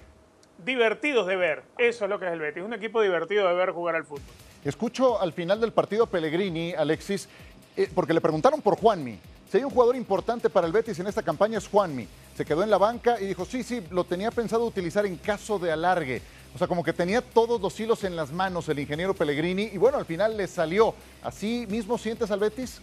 divertidos 0.64 1.26
de 1.26 1.34
ver. 1.34 1.64
Eso 1.76 2.04
es 2.04 2.10
lo 2.10 2.20
que 2.20 2.26
es 2.26 2.32
el 2.32 2.38
Betis, 2.38 2.62
un 2.62 2.72
equipo 2.72 3.02
divertido 3.02 3.48
de 3.48 3.54
ver 3.54 3.72
jugar 3.72 3.96
al 3.96 4.04
fútbol. 4.04 4.22
Escucho 4.64 5.20
al 5.20 5.32
final 5.32 5.60
del 5.60 5.72
partido 5.72 6.06
Pellegrini, 6.06 6.72
Alexis, 6.72 7.28
eh, 7.76 7.88
porque 7.92 8.14
le 8.14 8.20
preguntaron 8.20 8.62
por 8.62 8.76
Juanmi. 8.76 9.18
Si 9.50 9.56
hay 9.56 9.64
un 9.64 9.70
jugador 9.70 9.96
importante 9.96 10.50
para 10.50 10.66
el 10.66 10.72
Betis 10.72 11.00
en 11.00 11.06
esta 11.06 11.22
campaña 11.22 11.58
es 11.58 11.66
Juanmi. 11.66 12.06
Se 12.38 12.44
quedó 12.44 12.62
en 12.62 12.70
la 12.70 12.78
banca 12.78 13.20
y 13.20 13.26
dijo, 13.26 13.44
sí, 13.44 13.64
sí, 13.64 13.82
lo 13.90 14.04
tenía 14.04 14.30
pensado 14.30 14.64
utilizar 14.64 15.04
en 15.04 15.16
caso 15.16 15.58
de 15.58 15.72
alargue. 15.72 16.22
O 16.54 16.58
sea, 16.58 16.68
como 16.68 16.84
que 16.84 16.92
tenía 16.92 17.20
todos 17.20 17.60
los 17.60 17.80
hilos 17.80 18.04
en 18.04 18.14
las 18.14 18.30
manos 18.30 18.68
el 18.68 18.78
ingeniero 18.78 19.12
Pellegrini 19.12 19.70
y 19.72 19.76
bueno, 19.76 19.98
al 19.98 20.04
final 20.04 20.36
le 20.36 20.46
salió. 20.46 20.94
¿Así 21.20 21.66
mismo 21.68 21.98
sientes 21.98 22.30
al 22.30 22.38
Betis? 22.38 22.80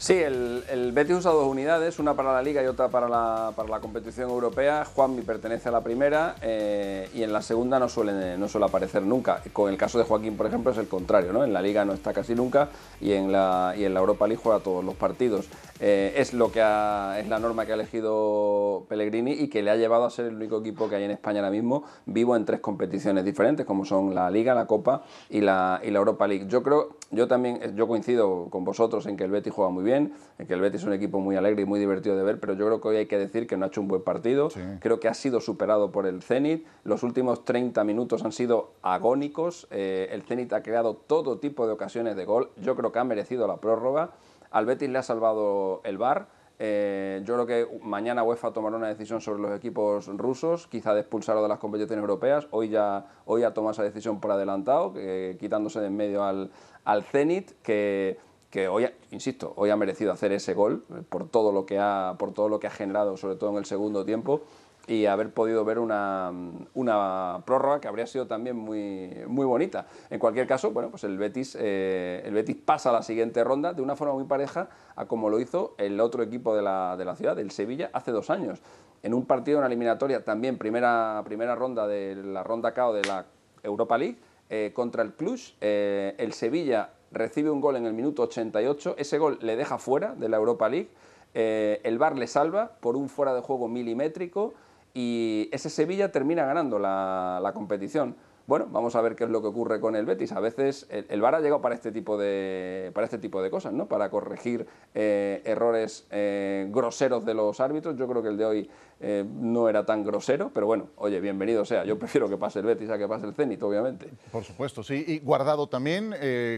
Sí, 0.00 0.14
el, 0.14 0.92
Betis 0.94 1.16
usa 1.16 1.30
dos 1.30 1.46
unidades, 1.46 1.98
una 1.98 2.14
para 2.14 2.32
la 2.32 2.40
Liga 2.40 2.62
y 2.62 2.66
otra 2.66 2.88
para 2.88 3.06
la, 3.06 3.52
para 3.54 3.68
la 3.68 3.80
competición 3.80 4.30
europea. 4.30 4.86
Juanmi 4.86 5.20
pertenece 5.20 5.68
a 5.68 5.72
la 5.72 5.82
primera 5.82 6.36
eh, 6.40 7.10
y 7.12 7.22
en 7.22 7.34
la 7.34 7.42
segunda 7.42 7.78
no 7.78 7.86
suele, 7.86 8.38
no 8.38 8.48
suele 8.48 8.66
aparecer 8.66 9.02
nunca. 9.02 9.42
Con 9.52 9.70
el 9.70 9.76
caso 9.76 9.98
de 9.98 10.04
Joaquín, 10.04 10.38
por 10.38 10.46
ejemplo, 10.46 10.72
es 10.72 10.78
el 10.78 10.88
contrario, 10.88 11.34
¿no? 11.34 11.44
En 11.44 11.52
la 11.52 11.60
Liga 11.60 11.84
no 11.84 11.92
está 11.92 12.14
casi 12.14 12.34
nunca 12.34 12.70
y 12.98 13.12
en 13.12 13.30
la, 13.30 13.74
y 13.76 13.84
en 13.84 13.92
la 13.92 14.00
Europa 14.00 14.26
League 14.26 14.40
juega 14.42 14.60
todos 14.60 14.82
los 14.82 14.94
partidos. 14.94 15.50
Eh, 15.80 16.14
es, 16.16 16.32
lo 16.32 16.50
que 16.50 16.60
es 16.60 17.28
la 17.28 17.38
norma 17.38 17.66
que 17.66 17.72
ha 17.72 17.74
elegido 17.74 18.86
Pellegrini 18.88 19.32
y 19.32 19.48
que 19.48 19.62
le 19.62 19.70
ha 19.70 19.76
llevado 19.76 20.04
a 20.04 20.10
ser 20.10 20.26
el 20.26 20.36
único 20.36 20.60
equipo 20.60 20.88
que 20.88 20.96
hay 20.96 21.04
en 21.04 21.10
España 21.10 21.40
ahora 21.40 21.50
mismo 21.50 21.84
vivo 22.06 22.36
en 22.36 22.46
tres 22.46 22.60
competiciones 22.60 23.24
diferentes, 23.24 23.66
como 23.66 23.84
son 23.84 24.14
la 24.14 24.30
Liga, 24.30 24.54
la 24.54 24.66
Copa 24.66 25.04
y 25.28 25.42
la, 25.42 25.80
y 25.84 25.90
la 25.90 25.98
Europa 25.98 26.26
League. 26.26 26.46
Yo 26.48 26.62
creo, 26.62 26.96
yo 27.10 27.28
también, 27.28 27.76
yo 27.76 27.86
coincido 27.86 28.48
con 28.48 28.64
vosotros 28.64 29.04
en 29.04 29.18
que 29.18 29.24
el 29.24 29.30
Betis 29.30 29.52
juega 29.52 29.70
muy 29.70 29.84
bien 29.84 29.89
bien, 29.90 30.12
que 30.46 30.54
el 30.54 30.60
Betis 30.60 30.82
es 30.82 30.86
un 30.86 30.92
equipo 30.92 31.20
muy 31.20 31.36
alegre 31.36 31.62
y 31.62 31.64
muy 31.64 31.80
divertido 31.80 32.16
de 32.16 32.22
ver, 32.22 32.38
pero 32.40 32.54
yo 32.54 32.66
creo 32.66 32.80
que 32.80 32.88
hoy 32.88 32.96
hay 32.96 33.06
que 33.06 33.18
decir 33.18 33.46
que 33.46 33.56
no 33.56 33.64
ha 33.64 33.68
hecho 33.68 33.80
un 33.80 33.88
buen 33.88 34.02
partido. 34.02 34.48
Creo 34.80 35.00
que 35.00 35.08
ha 35.08 35.14
sido 35.14 35.40
superado 35.40 35.90
por 35.90 36.06
el 36.06 36.22
Zenit. 36.22 36.66
Los 36.84 37.02
últimos 37.02 37.44
30 37.44 37.82
minutos 37.84 38.24
han 38.24 38.32
sido 38.32 38.72
agónicos. 38.82 39.66
Eh, 39.70 40.08
el 40.12 40.22
Zenit 40.22 40.52
ha 40.52 40.62
creado 40.62 40.94
todo 40.94 41.38
tipo 41.38 41.66
de 41.66 41.72
ocasiones 41.72 42.16
de 42.16 42.24
gol. 42.24 42.50
Yo 42.56 42.76
creo 42.76 42.92
que 42.92 42.98
ha 42.98 43.04
merecido 43.04 43.46
la 43.46 43.56
prórroga. 43.56 44.10
Al 44.50 44.66
Betis 44.66 44.88
le 44.88 44.98
ha 44.98 45.02
salvado 45.02 45.80
el 45.84 45.98
VAR. 45.98 46.28
Eh, 46.62 47.22
yo 47.24 47.34
creo 47.34 47.46
que 47.46 47.80
mañana 47.82 48.22
UEFA 48.22 48.52
tomará 48.52 48.76
una 48.76 48.88
decisión 48.88 49.22
sobre 49.22 49.40
los 49.40 49.56
equipos 49.56 50.08
rusos, 50.08 50.66
quizá 50.66 50.92
de 50.92 51.00
expulsarlo 51.00 51.42
de 51.42 51.48
las 51.48 51.58
competiciones 51.58 52.02
europeas. 52.02 52.46
Hoy 52.50 52.68
ya 52.68 53.06
hoy 53.24 53.44
ha 53.44 53.54
tomado 53.54 53.72
esa 53.72 53.82
decisión 53.82 54.20
por 54.20 54.30
adelantado, 54.30 54.92
quitándose 55.38 55.80
de 55.80 55.86
en 55.86 55.96
medio 55.96 56.22
al, 56.22 56.50
al 56.84 57.02
Zenit, 57.02 57.52
que 57.62 58.18
que 58.50 58.68
hoy, 58.68 58.88
insisto, 59.10 59.52
hoy 59.56 59.70
ha 59.70 59.76
merecido 59.76 60.12
hacer 60.12 60.32
ese 60.32 60.54
gol 60.54 60.84
por 61.08 61.28
todo 61.28 61.52
lo 61.52 61.66
que 61.66 61.78
ha, 61.78 62.16
por 62.18 62.34
todo 62.34 62.48
lo 62.48 62.58
que 62.58 62.66
ha 62.66 62.70
generado, 62.70 63.16
sobre 63.16 63.36
todo 63.36 63.50
en 63.50 63.56
el 63.56 63.64
segundo 63.64 64.04
tiempo, 64.04 64.42
y 64.86 65.06
haber 65.06 65.32
podido 65.32 65.64
ver 65.64 65.78
una, 65.78 66.32
una 66.74 67.42
prórroga 67.46 67.80
que 67.80 67.86
habría 67.86 68.08
sido 68.08 68.26
también 68.26 68.56
muy, 68.56 69.14
muy 69.28 69.46
bonita. 69.46 69.86
En 70.10 70.18
cualquier 70.18 70.48
caso, 70.48 70.72
bueno, 70.72 70.90
pues 70.90 71.04
el 71.04 71.16
Betis, 71.16 71.56
eh, 71.60 72.22
el 72.24 72.34
Betis 72.34 72.56
pasa 72.56 72.90
a 72.90 72.92
la 72.92 73.02
siguiente 73.02 73.44
ronda 73.44 73.72
de 73.72 73.82
una 73.82 73.94
forma 73.94 74.14
muy 74.14 74.24
pareja 74.24 74.68
a 74.96 75.06
como 75.06 75.30
lo 75.30 75.38
hizo 75.38 75.74
el 75.78 76.00
otro 76.00 76.24
equipo 76.24 76.56
de 76.56 76.62
la, 76.62 76.96
de 76.96 77.04
la 77.04 77.14
ciudad, 77.14 77.38
el 77.38 77.52
Sevilla, 77.52 77.90
hace 77.92 78.10
dos 78.10 78.30
años. 78.30 78.60
En 79.04 79.14
un 79.14 79.26
partido, 79.26 79.58
en 79.58 79.62
la 79.62 79.68
eliminatoria, 79.68 80.24
también 80.24 80.58
primera, 80.58 81.22
primera 81.24 81.54
ronda 81.54 81.86
de 81.86 82.16
la 82.16 82.42
ronda 82.42 82.74
KO 82.74 82.92
de 82.92 83.04
la 83.04 83.26
Europa 83.62 83.96
League, 83.96 84.18
eh, 84.48 84.72
contra 84.74 85.04
el 85.04 85.12
Cluj, 85.12 85.52
eh, 85.60 86.16
el 86.18 86.32
Sevilla 86.32 86.90
recibe 87.10 87.50
un 87.50 87.60
gol 87.60 87.76
en 87.76 87.86
el 87.86 87.92
minuto 87.92 88.22
88, 88.22 88.94
ese 88.98 89.18
gol 89.18 89.38
le 89.42 89.56
deja 89.56 89.78
fuera 89.78 90.14
de 90.14 90.28
la 90.28 90.36
Europa 90.36 90.68
League, 90.68 90.90
el 91.34 91.98
VAR 91.98 92.16
le 92.16 92.26
salva 92.26 92.72
por 92.80 92.96
un 92.96 93.08
fuera 93.08 93.34
de 93.34 93.40
juego 93.40 93.68
milimétrico 93.68 94.54
y 94.94 95.48
ese 95.52 95.70
Sevilla 95.70 96.10
termina 96.10 96.44
ganando 96.44 96.78
la 96.78 97.50
competición. 97.54 98.16
Bueno, 98.50 98.66
vamos 98.68 98.96
a 98.96 99.00
ver 99.00 99.14
qué 99.14 99.22
es 99.22 99.30
lo 99.30 99.40
que 99.42 99.46
ocurre 99.46 99.78
con 99.78 99.94
el 99.94 100.06
Betis. 100.06 100.32
A 100.32 100.40
veces 100.40 100.88
el, 100.90 101.20
VAR 101.20 101.36
ha 101.36 101.40
llegado 101.40 101.62
para 101.62 101.72
este 101.72 101.92
tipo 101.92 102.18
de, 102.18 102.90
para 102.92 103.04
este 103.04 103.18
tipo 103.18 103.40
de 103.40 103.48
cosas, 103.48 103.72
¿no? 103.72 103.86
Para 103.86 104.10
corregir 104.10 104.66
eh, 104.92 105.40
errores 105.44 106.08
eh, 106.10 106.66
groseros 106.68 107.24
de 107.24 107.34
los 107.34 107.60
árbitros. 107.60 107.96
Yo 107.96 108.08
creo 108.08 108.24
que 108.24 108.28
el 108.28 108.36
de 108.36 108.44
hoy 108.44 108.70
eh, 108.98 109.24
no 109.24 109.68
era 109.68 109.86
tan 109.86 110.02
grosero, 110.02 110.50
pero 110.52 110.66
bueno, 110.66 110.88
oye, 110.96 111.20
bienvenido 111.20 111.64
sea. 111.64 111.84
Yo 111.84 111.96
prefiero 111.96 112.28
que 112.28 112.36
pase 112.38 112.58
el 112.58 112.64
Betis 112.66 112.90
a 112.90 112.98
que 112.98 113.06
pase 113.06 113.26
el 113.26 113.34
Zenit, 113.34 113.62
obviamente. 113.62 114.10
Por 114.32 114.42
supuesto, 114.42 114.82
sí. 114.82 115.04
Y 115.06 115.20
Guardado 115.20 115.68
también, 115.68 116.12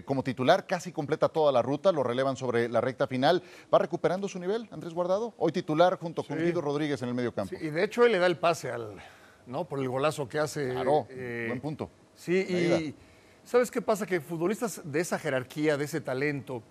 como 0.06 0.22
titular, 0.22 0.66
casi 0.66 0.92
completa 0.92 1.28
toda 1.28 1.52
la 1.52 1.60
ruta, 1.60 1.92
lo 1.92 2.02
relevan 2.02 2.38
sobre 2.38 2.70
la 2.70 2.80
recta 2.80 3.06
final. 3.06 3.42
¿Va 3.70 3.78
recuperando 3.78 4.28
su 4.28 4.38
nivel, 4.38 4.66
Andrés 4.70 4.94
Guardado? 4.94 5.34
Hoy 5.36 5.52
titular 5.52 5.98
junto 5.98 6.22
con 6.22 6.38
Guido 6.38 6.62
Rodríguez 6.62 7.02
en 7.02 7.10
el 7.10 7.14
medio 7.14 7.34
campo. 7.34 7.54
Sí, 7.54 7.66
y 7.66 7.68
de 7.68 7.84
hecho 7.84 8.06
él 8.06 8.12
le 8.12 8.18
da 8.18 8.24
el 8.24 8.38
pase 8.38 8.70
al 8.70 8.96
¿no? 9.46 9.66
Por 9.66 9.80
el 9.80 9.88
golazo 9.88 10.28
que 10.28 10.38
hace. 10.38 10.70
Claro, 10.70 11.06
eh, 11.10 11.46
buen 11.48 11.60
punto. 11.60 11.90
Sí, 12.14 12.34
y 12.34 12.94
¿sabes 13.44 13.70
qué 13.70 13.82
pasa? 13.82 14.06
Que 14.06 14.20
futbolistas 14.20 14.82
de 14.84 15.00
esa 15.00 15.18
jerarquía, 15.18 15.76
de 15.76 15.84
ese 15.84 16.00
talento, 16.00 16.62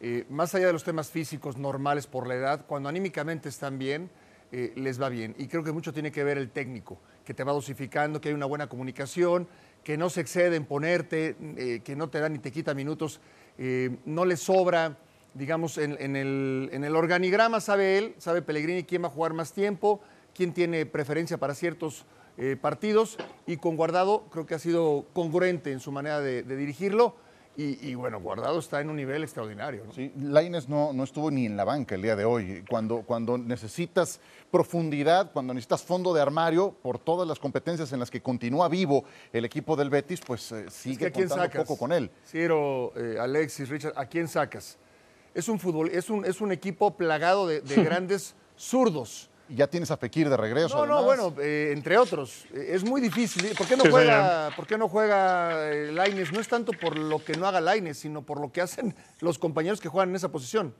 eh, 0.00 0.24
más 0.28 0.54
allá 0.54 0.66
de 0.66 0.72
los 0.72 0.84
temas 0.84 1.10
físicos 1.10 1.56
normales 1.56 2.06
por 2.06 2.26
la 2.26 2.34
edad, 2.34 2.66
cuando 2.66 2.88
anímicamente 2.88 3.48
están 3.48 3.78
bien, 3.78 4.10
eh, 4.52 4.72
les 4.76 5.00
va 5.00 5.08
bien. 5.08 5.34
Y 5.38 5.48
creo 5.48 5.64
que 5.64 5.72
mucho 5.72 5.92
tiene 5.92 6.12
que 6.12 6.22
ver 6.22 6.38
el 6.38 6.50
técnico, 6.50 6.98
que 7.24 7.34
te 7.34 7.44
va 7.44 7.52
dosificando, 7.52 8.20
que 8.20 8.28
hay 8.28 8.34
una 8.34 8.46
buena 8.46 8.68
comunicación, 8.68 9.48
que 9.82 9.96
no 9.96 10.10
se 10.10 10.20
excede 10.20 10.56
en 10.56 10.64
ponerte, 10.64 11.36
que 11.84 11.96
no 11.96 12.08
te 12.08 12.18
da 12.18 12.28
ni 12.30 12.38
te 12.38 12.50
quita 12.50 12.72
minutos, 12.72 13.20
no 14.06 14.24
le 14.24 14.36
sobra 14.38 14.96
digamos, 15.34 15.78
en, 15.78 16.16
el, 16.16 16.70
en, 16.72 16.84
el, 16.84 16.96
organigrama 16.96 17.60
sabe 17.60 17.98
él, 17.98 18.14
sabe 18.18 18.40
Pellegrini 18.40 18.84
quién 18.84 19.02
va 19.02 19.08
a 19.08 19.10
jugar 19.10 19.34
más 19.34 19.52
tiempo, 19.52 20.00
quién 20.34 20.52
tiene 20.52 20.84
preferencia 20.86 21.38
para 21.38 21.54
ciertos 21.54 22.04
eh, 22.36 22.56
partidos 22.60 23.16
y 23.46 23.58
con 23.58 23.76
Guardado 23.76 24.24
creo 24.30 24.44
que 24.44 24.56
ha 24.56 24.58
sido 24.58 25.06
congruente 25.12 25.70
en 25.70 25.78
su 25.78 25.92
manera 25.92 26.20
de, 26.20 26.42
dirigirlo. 26.42 27.16
Y, 27.56 27.94
bueno, 27.94 28.18
Guardado 28.20 28.58
está 28.58 28.80
en 28.80 28.90
un 28.90 28.96
nivel 28.96 29.22
extraordinario. 29.22 29.84
Sí, 29.94 30.10
Laines 30.20 30.68
no, 30.68 30.92
no 30.92 31.04
estuvo 31.04 31.30
ni 31.30 31.46
en 31.46 31.56
la 31.56 31.62
banca 31.62 31.94
el 31.94 32.02
día 32.02 32.16
de 32.16 32.24
hoy. 32.24 32.64
Cuando, 32.68 33.02
cuando 33.02 33.38
necesitas 33.38 34.18
profundidad, 34.50 35.30
cuando 35.30 35.54
necesitas 35.54 35.84
fondo 35.84 36.12
de 36.12 36.20
armario, 36.20 36.74
por 36.82 36.98
todas 36.98 37.28
las 37.28 37.38
competencias 37.38 37.92
en 37.92 38.00
las 38.00 38.10
que 38.10 38.20
continúa 38.20 38.68
vivo 38.68 39.04
el 39.32 39.44
equipo 39.44 39.76
del 39.76 39.88
Betis, 39.88 40.20
pues 40.26 40.50
eh, 40.50 40.64
sigue 40.68 41.12
es 41.14 41.30
un 41.30 41.50
poco 41.50 41.78
con 41.78 41.92
él. 41.92 42.10
Ciro, 42.26 42.92
eh, 42.96 43.18
Alexis, 43.20 43.68
Richard, 43.68 43.92
¿a 43.94 44.06
quién 44.06 44.26
sacas? 44.26 44.76
Es 45.32 45.48
un, 45.48 45.60
fútbol, 45.60 45.90
es 45.90 46.10
un, 46.10 46.24
es 46.24 46.40
un 46.40 46.50
equipo 46.50 46.96
plagado 46.96 47.46
de, 47.46 47.60
de 47.60 47.76
grandes 47.84 48.34
zurdos 48.56 49.30
ya 49.48 49.66
tienes 49.66 49.90
a 49.90 49.96
Fekir 49.96 50.28
de 50.28 50.36
regreso. 50.36 50.74
No, 50.74 50.86
no, 50.86 51.04
bueno, 51.04 51.34
eh, 51.40 51.72
entre 51.72 51.98
otros. 51.98 52.46
Eh, 52.54 52.70
es 52.70 52.84
muy 52.84 53.00
difícil. 53.00 53.54
¿Por 53.56 53.66
qué 53.66 53.76
no 53.76 53.84
juega, 53.90 54.50
¿por 54.56 54.66
qué 54.66 54.78
no 54.78 54.88
juega 54.88 55.70
eh, 55.70 55.92
Laines? 55.92 56.32
No 56.32 56.40
es 56.40 56.48
tanto 56.48 56.72
por 56.72 56.96
lo 56.96 57.22
que 57.24 57.34
no 57.34 57.46
haga 57.46 57.60
Laines, 57.60 57.98
sino 57.98 58.22
por 58.22 58.40
lo 58.40 58.52
que 58.52 58.60
hacen 58.60 58.94
los 59.20 59.38
compañeros 59.38 59.80
que 59.80 59.88
juegan 59.88 60.10
en 60.10 60.16
esa 60.16 60.30
posición. 60.30 60.74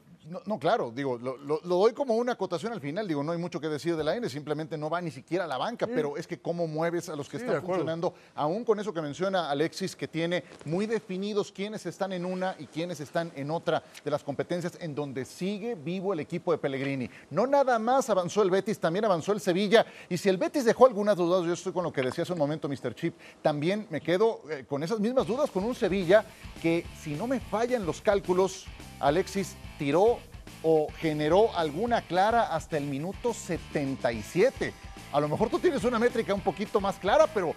No, 0.46 0.58
claro, 0.58 0.90
digo, 0.90 1.18
lo, 1.18 1.58
doy 1.60 1.92
como 1.92 2.14
una 2.14 2.32
acotación 2.32 2.72
al 2.72 2.80
final, 2.80 3.06
digo, 3.06 3.22
no 3.22 3.32
hay 3.32 3.38
mucho 3.38 3.60
que 3.60 3.68
decir 3.68 3.94
de 3.94 4.02
la 4.02 4.16
N, 4.16 4.26
simplemente 4.30 4.78
no 4.78 4.88
va 4.88 5.02
ni 5.02 5.10
siquiera 5.10 5.44
a 5.44 5.46
la 5.46 5.58
banca, 5.58 5.86
pero 5.86 6.16
es 6.16 6.26
que 6.26 6.38
cómo 6.38 6.66
mueves 6.66 7.10
a 7.10 7.16
los 7.16 7.28
que 7.28 7.36
están 7.36 7.62
funcionando, 7.62 8.14
aún 8.34 8.64
con 8.64 8.80
eso 8.80 8.94
que 8.94 9.02
menciona 9.02 9.50
Alexis, 9.50 9.94
que 9.94 10.08
tiene 10.08 10.44
muy 10.64 10.86
definidos 10.86 11.52
quiénes 11.52 11.84
están 11.84 12.14
en 12.14 12.24
una 12.24 12.56
y 12.58 12.66
quiénes 12.66 13.00
están 13.00 13.32
en 13.36 13.50
otra 13.50 13.82
de 14.02 14.10
las 14.10 14.24
competencias 14.24 14.78
en 14.80 14.94
donde 14.94 15.26
sigue 15.26 15.74
vivo 15.74 16.14
el 16.14 16.20
equipo 16.20 16.52
de 16.52 16.58
Pellegrini. 16.58 17.10
No 17.30 17.46
nada 17.46 17.78
más 17.78 18.08
avanzó 18.08 18.40
el 18.40 18.50
Betis, 18.50 18.78
también 18.78 19.04
avanzó 19.04 19.32
el 19.32 19.40
Sevilla, 19.40 19.84
y 20.08 20.16
si 20.16 20.30
el 20.30 20.38
Betis 20.38 20.64
dejó 20.64 20.86
algunas 20.86 21.18
dudas, 21.18 21.44
yo 21.44 21.52
estoy 21.52 21.74
con 21.74 21.84
lo 21.84 21.92
que 21.92 22.00
decía 22.00 22.22
hace 22.22 22.32
un 22.32 22.38
momento 22.38 22.66
Mr. 22.66 22.94
Chip, 22.94 23.14
también 23.42 23.86
me 23.90 24.00
quedo 24.00 24.40
eh, 24.50 24.64
con 24.66 24.82
esas 24.82 25.00
mismas 25.00 25.26
dudas 25.26 25.50
con 25.50 25.64
un 25.64 25.74
Sevilla 25.74 26.24
que 26.62 26.86
si 26.98 27.14
no 27.14 27.26
me 27.26 27.40
fallan 27.40 27.84
los 27.84 28.00
cálculos, 28.00 28.64
Alexis 29.04 29.54
tiró 29.78 30.18
o 30.62 30.88
generó 30.98 31.54
alguna 31.56 32.00
clara 32.02 32.54
hasta 32.54 32.78
el 32.78 32.84
minuto 32.84 33.34
77. 33.34 34.72
A 35.12 35.20
lo 35.20 35.28
mejor 35.28 35.50
tú 35.50 35.58
tienes 35.58 35.84
una 35.84 35.98
métrica 35.98 36.32
un 36.32 36.40
poquito 36.40 36.80
más 36.80 36.96
clara, 36.96 37.26
pero 37.26 37.54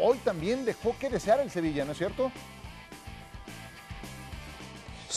hoy 0.00 0.18
también 0.18 0.64
dejó 0.64 0.94
que 0.98 1.08
desear 1.08 1.40
el 1.40 1.50
Sevilla, 1.50 1.84
¿no 1.84 1.92
es 1.92 1.98
cierto? 1.98 2.32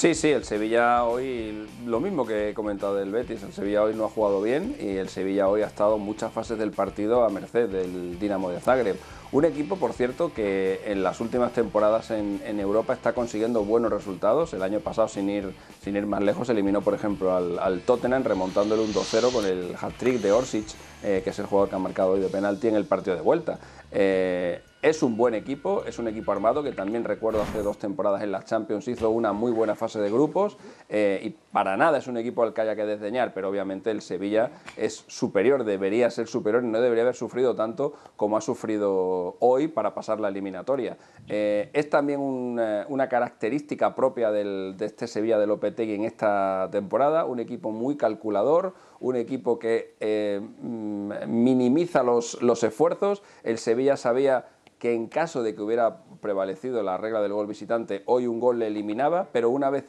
Sí, 0.06 0.14
sí, 0.14 0.30
el 0.30 0.44
Sevilla 0.44 1.04
hoy, 1.04 1.68
lo 1.84 2.00
mismo 2.00 2.28
que 2.28 2.50
he 2.50 2.54
comentado 2.54 2.94
del 2.94 3.10
Betis, 3.10 3.42
el 3.42 3.52
Sevilla 3.54 3.82
hoy 3.82 3.96
no 3.96 4.06
ha 4.06 4.08
jugado 4.08 4.40
bien 4.40 4.76
y 4.80 4.98
el 4.98 5.10
Sevilla 5.10 5.48
hoy 5.48 5.64
ha 5.64 5.66
estado 5.66 5.98
muchas 5.98 6.32
fases 6.32 6.60
del 6.60 6.70
partido 6.70 7.24
a 7.24 7.30
merced 7.30 7.68
del 7.68 8.20
Dinamo 8.20 8.52
de 8.52 8.60
Zagreb. 8.60 8.98
Un 9.32 9.46
equipo, 9.46 9.78
por 9.78 9.94
cierto, 9.94 10.32
que 10.32 10.80
en 10.86 11.02
las 11.02 11.22
últimas 11.22 11.54
temporadas 11.54 12.12
en, 12.12 12.60
Europa 12.60 12.94
está 12.94 13.14
consiguiendo 13.14 13.66
buenos 13.66 13.92
resultados. 13.92 14.54
El 14.54 14.62
año 14.62 14.80
pasado, 14.80 15.08
sin 15.08 15.28
ir, 15.28 15.56
sin 15.82 15.96
ir 15.96 16.06
más 16.06 16.22
lejos, 16.22 16.50
eliminó, 16.50 16.82
por 16.82 16.94
ejemplo, 16.94 17.36
al, 17.36 17.82
Tottenham 17.82 18.24
remontándole 18.24 18.84
un 18.84 18.94
2-0 18.94 19.34
con 19.34 19.44
el 19.44 19.76
hat-trick 19.76 20.22
de 20.22 20.32
Orsic, 20.32 20.68
eh, 21.04 21.22
que 21.24 21.32
es 21.32 21.40
el 21.40 21.48
jugador 21.48 21.70
que 21.70 21.78
ha 21.78 21.80
marcado 21.80 22.12
hoy 22.12 22.20
de 22.20 22.30
penalti 22.30 22.68
en 22.68 22.76
el 22.76 22.86
partido 22.86 23.16
de 23.16 23.24
vuelta. 23.24 23.58
Eh, 23.92 24.62
es 24.86 25.02
un 25.02 25.18
buen 25.18 25.34
equipo, 25.34 25.84
es 25.88 25.98
un 25.98 26.08
equipo 26.08 26.32
armado 26.32 26.62
que 26.62 26.72
también 26.72 27.04
recuerdo 27.04 27.42
hace 27.42 27.64
dos 27.64 27.80
temporadas 27.80 28.22
en 28.22 28.32
las 28.32 28.46
Champions 28.46 28.88
hizo 28.88 29.10
una 29.10 29.34
muy 29.34 29.52
buena 29.52 29.74
fase 29.74 30.00
de 30.00 30.12
grupos 30.12 30.60
eh, 30.90 31.22
y 31.24 31.30
para 31.52 31.76
nada 31.76 31.98
es 31.98 32.06
un 32.06 32.18
equipo 32.18 32.44
al 32.44 32.54
que 32.54 32.62
haya 32.62 32.76
que 32.76 32.86
desdeñar, 32.86 33.34
pero 33.34 33.50
obviamente 33.50 33.90
el 33.90 34.04
Sevilla 34.04 34.52
es 34.78 35.04
superior, 35.08 35.64
debería 35.64 36.12
ser 36.12 36.28
superior 36.28 36.64
y 36.64 36.68
no 36.68 36.80
debería 36.82 37.02
haber 37.02 37.16
sufrido 37.16 37.56
tanto 37.56 37.94
como 38.16 38.38
ha 38.38 38.42
sufrido 38.42 39.38
hoy 39.40 39.68
para 39.70 39.96
pasar 39.96 40.20
la 40.20 40.28
eliminatoria. 40.28 40.98
Eh, 41.28 41.72
es 41.74 41.90
también 41.90 42.20
una 42.20 43.10
característica 43.10 43.96
propia 43.96 44.30
de 44.30 44.76
este 44.82 45.08
Sevilla 45.08 45.40
de 45.40 45.48
Lopetegui 45.48 45.96
en 45.96 46.04
esta 46.04 46.70
temporada, 46.72 47.26
un 47.26 47.40
equipo 47.40 47.72
muy 47.72 47.98
calculador, 47.98 48.76
un 49.00 49.16
equipo 49.16 49.60
que 49.60 49.96
eh, 50.00 50.40
mm, 50.42 51.12
minimiza 51.28 52.04
los, 52.04 52.42
los 52.42 52.64
esfuerzos. 52.64 53.24
El 53.44 53.58
Sevilla 53.58 53.98
sabía 53.98 54.46
que 54.80 54.94
en 54.94 55.08
caso 55.08 55.42
de 55.42 55.56
que 55.56 55.62
hubiera 55.62 56.04
prevalecido 56.22 56.84
la 56.84 56.98
regla 56.98 57.22
del 57.22 57.34
gol 57.34 57.48
visitante, 57.48 58.04
hoy 58.06 58.28
un 58.28 58.40
gol 58.40 58.60
le 58.60 58.68
eliminaba, 58.68 59.30
pero 59.32 59.50
una 59.50 59.70
vez, 59.70 59.86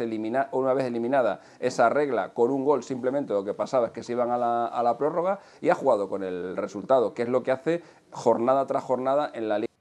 una 0.52 0.74
vez 0.74 0.86
eliminada 0.86 1.40
esa 1.60 1.88
regla 1.88 2.32
con 2.34 2.50
un 2.50 2.64
gol, 2.64 2.82
simplemente 2.82 3.32
lo 3.32 3.44
que 3.44 3.54
pasaba 3.54 3.88
es 3.88 3.92
que 3.92 4.02
se 4.02 4.12
iban 4.12 4.30
a 4.30 4.38
la, 4.38 4.66
a 4.66 4.82
la 4.82 4.96
prórroga 4.96 5.40
y 5.60 5.70
ha 5.70 5.74
jugado 5.74 6.08
con 6.08 6.22
el 6.22 6.56
resultado, 6.56 7.14
que 7.14 7.22
es 7.22 7.28
lo 7.28 7.42
que 7.42 7.50
hace 7.50 7.82
jornada 8.10 8.66
tras 8.66 8.84
jornada 8.84 9.30
en 9.34 9.48
la 9.48 9.58
liga. 9.58 9.72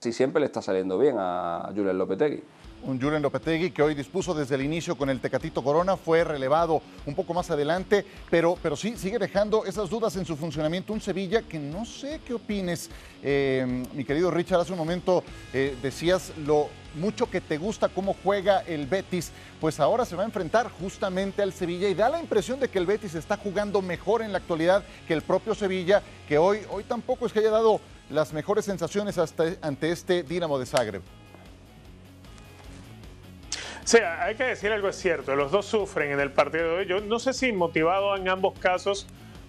Si 0.00 0.12
siempre 0.12 0.40
le 0.40 0.46
está 0.46 0.62
saliendo 0.62 0.98
bien 0.98 1.16
a 1.18 1.70
Julen 1.74 1.98
Lopetegui 1.98 2.42
un 2.84 3.00
Julen 3.00 3.22
Lopetegui 3.22 3.70
que 3.70 3.82
hoy 3.82 3.94
dispuso 3.94 4.34
desde 4.34 4.54
el 4.54 4.62
inicio 4.62 4.96
con 4.96 5.10
el 5.10 5.20
Tecatito 5.20 5.62
Corona, 5.62 5.96
fue 5.96 6.24
relevado 6.24 6.82
un 7.06 7.14
poco 7.14 7.34
más 7.34 7.50
adelante, 7.50 8.04
pero, 8.30 8.56
pero 8.62 8.76
sí 8.76 8.96
sigue 8.96 9.18
dejando 9.18 9.64
esas 9.64 9.90
dudas 9.90 10.16
en 10.16 10.24
su 10.24 10.36
funcionamiento. 10.36 10.92
Un 10.92 11.00
Sevilla 11.00 11.42
que 11.42 11.58
no 11.58 11.84
sé 11.84 12.20
qué 12.26 12.34
opines, 12.34 12.90
eh, 13.22 13.84
mi 13.92 14.04
querido 14.04 14.30
Richard, 14.30 14.60
hace 14.60 14.72
un 14.72 14.78
momento 14.78 15.24
eh, 15.52 15.76
decías 15.82 16.32
lo 16.46 16.68
mucho 16.94 17.30
que 17.30 17.40
te 17.40 17.58
gusta 17.58 17.88
cómo 17.88 18.16
juega 18.24 18.60
el 18.60 18.86
Betis, 18.86 19.30
pues 19.60 19.78
ahora 19.80 20.04
se 20.04 20.16
va 20.16 20.22
a 20.22 20.26
enfrentar 20.26 20.70
justamente 20.70 21.42
al 21.42 21.52
Sevilla 21.52 21.88
y 21.88 21.94
da 21.94 22.08
la 22.08 22.20
impresión 22.20 22.60
de 22.60 22.68
que 22.68 22.78
el 22.78 22.86
Betis 22.86 23.14
está 23.14 23.36
jugando 23.36 23.82
mejor 23.82 24.22
en 24.22 24.32
la 24.32 24.38
actualidad 24.38 24.82
que 25.06 25.14
el 25.14 25.22
propio 25.22 25.54
Sevilla, 25.54 26.02
que 26.26 26.38
hoy, 26.38 26.60
hoy 26.70 26.84
tampoco 26.84 27.26
es 27.26 27.32
que 27.32 27.40
haya 27.40 27.50
dado 27.50 27.80
las 28.10 28.32
mejores 28.32 28.64
sensaciones 28.64 29.18
hasta, 29.18 29.44
ante 29.60 29.90
este 29.92 30.22
Dinamo 30.22 30.58
de 30.58 30.66
Zagreb. 30.66 31.02
Sí, 33.88 33.96
hay 33.96 34.34
que 34.34 34.44
decir 34.44 34.70
algo 34.70 34.90
es 34.90 34.96
cierto, 34.96 35.34
los 35.34 35.50
dos 35.50 35.64
sufren 35.64 36.12
en 36.12 36.20
el 36.20 36.30
partido 36.30 36.64
de 36.64 36.76
hoy. 36.80 36.84
Yo 36.84 37.00
no 37.00 37.18
sé 37.18 37.32
si 37.32 37.52
motivado 37.52 38.14
en 38.16 38.28
ambos 38.28 38.58
casos 38.58 39.06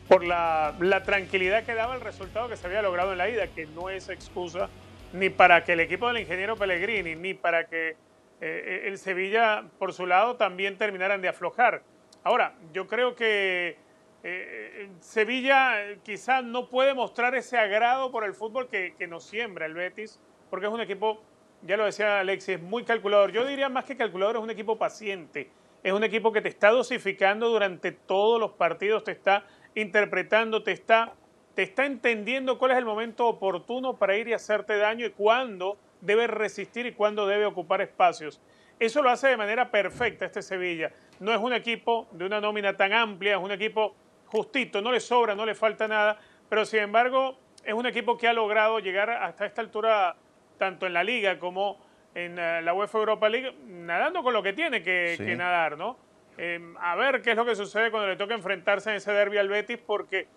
por 0.07 0.23
la, 0.23 0.77
tranquilidad 1.03 1.65
que 1.65 1.73
daba 1.73 1.95
el 1.95 1.99
resultado 1.99 2.47
que 2.47 2.55
se 2.55 2.65
había 2.65 2.81
logrado 2.81 3.11
en 3.11 3.17
la 3.17 3.29
ida, 3.29 3.47
que 3.47 3.65
no 3.65 3.89
es 3.89 4.07
excusa 4.07 4.69
ni 5.11 5.29
para 5.29 5.65
que 5.65 5.73
el 5.73 5.81
equipo 5.81 6.07
del 6.07 6.19
ingeniero 6.19 6.55
Pellegrini, 6.55 7.17
ni 7.17 7.33
para 7.33 7.67
que 7.67 7.97
eh, 8.39 8.83
el 8.85 8.97
Sevilla, 8.97 9.65
por 9.77 9.91
su 9.91 10.05
lado, 10.05 10.37
también 10.37 10.77
terminaran 10.77 11.21
de 11.21 11.27
aflojar. 11.27 11.83
Ahora, 12.23 12.55
yo 12.71 12.87
creo 12.87 13.17
que 13.17 13.75
eh, 14.23 14.89
Sevilla 15.01 15.97
quizás 16.01 16.45
no 16.45 16.69
puede 16.69 16.93
mostrar 16.93 17.35
ese 17.35 17.57
agrado 17.57 18.09
por 18.09 18.23
el 18.23 18.33
fútbol 18.33 18.69
que 18.69 19.07
nos 19.09 19.25
siembra 19.25 19.65
el 19.65 19.73
Betis, 19.73 20.17
porque 20.49 20.67
es 20.67 20.71
un 20.71 20.79
equipo 20.79 21.21
ya 21.61 21.77
lo 21.77 21.85
decía 21.85 22.19
Alexis, 22.19 22.55
es 22.55 22.61
muy 22.61 22.83
calculador. 22.83 23.31
Yo 23.31 23.45
diría 23.45 23.69
más 23.69 23.85
que 23.85 23.97
calculador, 23.97 24.37
es 24.37 24.41
un 24.41 24.49
equipo 24.49 24.77
paciente. 24.77 25.49
Es 25.83 25.93
un 25.93 26.03
equipo 26.03 26.31
que 26.31 26.41
te 26.41 26.49
está 26.49 26.69
dosificando 26.71 27.49
durante 27.49 27.91
todos 27.91 28.39
los 28.39 28.51
partidos, 28.51 29.03
te 29.03 29.11
está 29.11 29.45
interpretando, 29.75 30.61
te 30.63 30.71
está, 30.71 31.13
te 31.55 31.63
está 31.63 31.85
entendiendo 31.85 32.57
cuál 32.57 32.71
es 32.71 32.77
el 32.77 32.85
momento 32.85 33.27
oportuno 33.27 33.95
para 33.95 34.17
ir 34.17 34.27
y 34.27 34.33
hacerte 34.33 34.77
daño 34.77 35.05
y 35.05 35.11
cuándo 35.11 35.77
debe 36.01 36.27
resistir 36.27 36.85
y 36.85 36.93
cuándo 36.93 37.27
debe 37.27 37.45
ocupar 37.45 37.81
espacios. 37.81 38.41
Eso 38.79 39.01
lo 39.01 39.09
hace 39.09 39.27
de 39.27 39.37
manera 39.37 39.71
perfecta 39.71 40.25
este 40.25 40.41
Sevilla. 40.41 40.91
No 41.19 41.33
es 41.33 41.39
un 41.39 41.53
equipo 41.53 42.07
de 42.11 42.25
una 42.25 42.39
nómina 42.39 42.75
tan 42.75 42.93
amplia, 42.93 43.35
es 43.35 43.43
un 43.43 43.51
equipo 43.51 43.95
justito, 44.27 44.81
no 44.81 44.91
le 44.91 44.99
sobra, 44.99 45.35
no 45.35 45.45
le 45.45 45.55
falta 45.55 45.87
nada, 45.87 46.17
pero 46.47 46.65
sin 46.65 46.79
embargo 46.79 47.37
es 47.63 47.73
un 47.73 47.85
equipo 47.85 48.17
que 48.17 48.27
ha 48.27 48.33
logrado 48.33 48.79
llegar 48.79 49.09
hasta 49.09 49.45
esta 49.45 49.61
altura, 49.61 50.15
tanto 50.59 50.85
en 50.85 50.93
la 50.93 51.03
liga 51.03 51.39
como 51.39 51.79
en 52.13 52.37
eh, 52.37 52.61
la 52.61 52.73
UEFA 52.73 52.99
Europa 52.99 53.29
League, 53.29 53.55
nadando 53.67 54.21
con 54.21 54.33
lo 54.33 54.43
que 54.43 54.53
tiene 54.53 54.83
que, 54.83 55.35
nadar, 55.35 55.77
¿no? 55.77 55.97
Em, 56.37 56.77
a 56.77 56.95
ver 56.95 57.21
qué 57.21 57.31
es 57.31 57.35
lo 57.35 57.45
que 57.45 57.55
sucede 57.55 57.89
cuando 57.89 58.07
le 58.07 58.15
toca 58.15 58.35
enfrentarse 58.35 58.91
en 58.91 58.97
ese 58.97 59.11
derby 59.11 59.37
al 59.37 59.49
Betis, 59.49 59.77
porque 59.77 60.27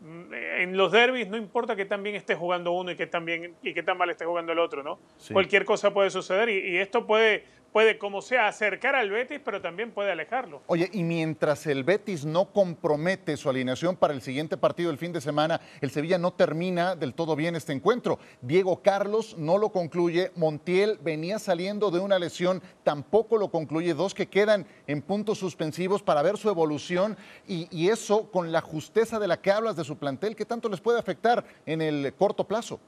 mm, 0.00 0.32
en 0.32 0.76
los 0.76 0.92
derbis 0.92 1.28
no 1.28 1.36
importa 1.36 1.74
que 1.74 1.84
tan 1.84 2.02
bien 2.02 2.14
esté 2.14 2.34
jugando 2.34 2.72
uno 2.72 2.92
y 2.92 2.96
que 2.96 3.06
tan, 3.06 3.24
bien, 3.24 3.54
y 3.62 3.74
que 3.74 3.82
tan 3.82 3.98
mal 3.98 4.10
esté 4.10 4.24
jugando 4.24 4.52
el 4.52 4.58
otro, 4.58 4.82
¿no? 4.82 4.98
Cualquier 5.32 5.64
cosa 5.64 5.92
puede 5.92 6.10
suceder 6.10 6.48
y, 6.48 6.78
esto 6.78 7.06
puede 7.06 7.44
puede, 7.72 7.98
como 7.98 8.22
sea, 8.22 8.48
acercar 8.48 8.94
al 8.94 9.10
Betis, 9.10 9.40
pero 9.44 9.60
también 9.60 9.92
puede 9.92 10.12
alejarlo. 10.12 10.62
Oye, 10.66 10.88
y 10.92 11.02
mientras 11.02 11.66
el 11.66 11.84
Betis 11.84 12.24
no 12.24 12.52
compromete 12.52 13.36
su 13.36 13.48
alineación 13.48 13.96
para 13.96 14.14
el 14.14 14.22
siguiente 14.22 14.56
partido 14.56 14.90
del 14.90 14.98
fin 14.98 15.12
de 15.12 15.20
semana, 15.20 15.60
el 15.80 15.90
Sevilla 15.90 16.18
no 16.18 16.32
termina 16.32 16.96
del 16.96 17.14
todo 17.14 17.36
bien 17.36 17.56
este 17.56 17.72
encuentro. 17.72 18.18
Diego 18.40 18.82
Carlos 18.82 19.36
no 19.38 19.58
lo 19.58 19.70
concluye, 19.70 20.32
Montiel 20.36 20.98
venía 21.02 21.38
saliendo 21.38 21.90
de 21.90 22.00
una 22.00 22.18
lesión, 22.18 22.62
tampoco 22.82 23.36
lo 23.36 23.50
concluye, 23.50 23.94
dos 23.94 24.14
que 24.14 24.28
quedan 24.28 24.66
en 24.86 25.02
puntos 25.02 25.38
suspensivos 25.38 26.02
para 26.02 26.22
ver 26.22 26.36
su 26.36 26.48
evolución 26.48 27.16
y, 27.46 27.68
y 27.70 27.88
eso 27.88 28.30
con 28.30 28.52
la 28.52 28.60
justeza 28.60 29.18
de 29.18 29.28
la 29.28 29.40
que 29.40 29.50
hablas 29.50 29.76
de 29.76 29.84
su 29.84 29.96
plantel, 29.96 30.36
¿qué 30.36 30.44
tanto 30.44 30.68
les 30.68 30.80
puede 30.80 30.98
afectar 30.98 31.44
en 31.66 31.82
el 31.82 32.14
corto 32.14 32.44
plazo? 32.44 32.80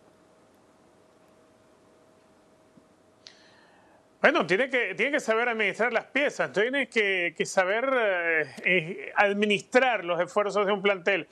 Bueno, 4.22 4.46
tiene 4.46 4.70
que, 4.70 4.94
tiene 4.94 5.10
que 5.10 5.18
saber 5.18 5.48
administrar 5.48 5.92
las 5.92 6.04
piezas, 6.04 6.52
tiene 6.52 6.88
que, 6.88 7.34
saber 7.44 7.90
eh, 7.92 8.54
eh, 8.64 9.12
administrar 9.16 10.04
los 10.04 10.20
esfuerzos 10.20 10.64
de 10.64 10.72
un 10.72 10.80
plantel. 10.80 11.26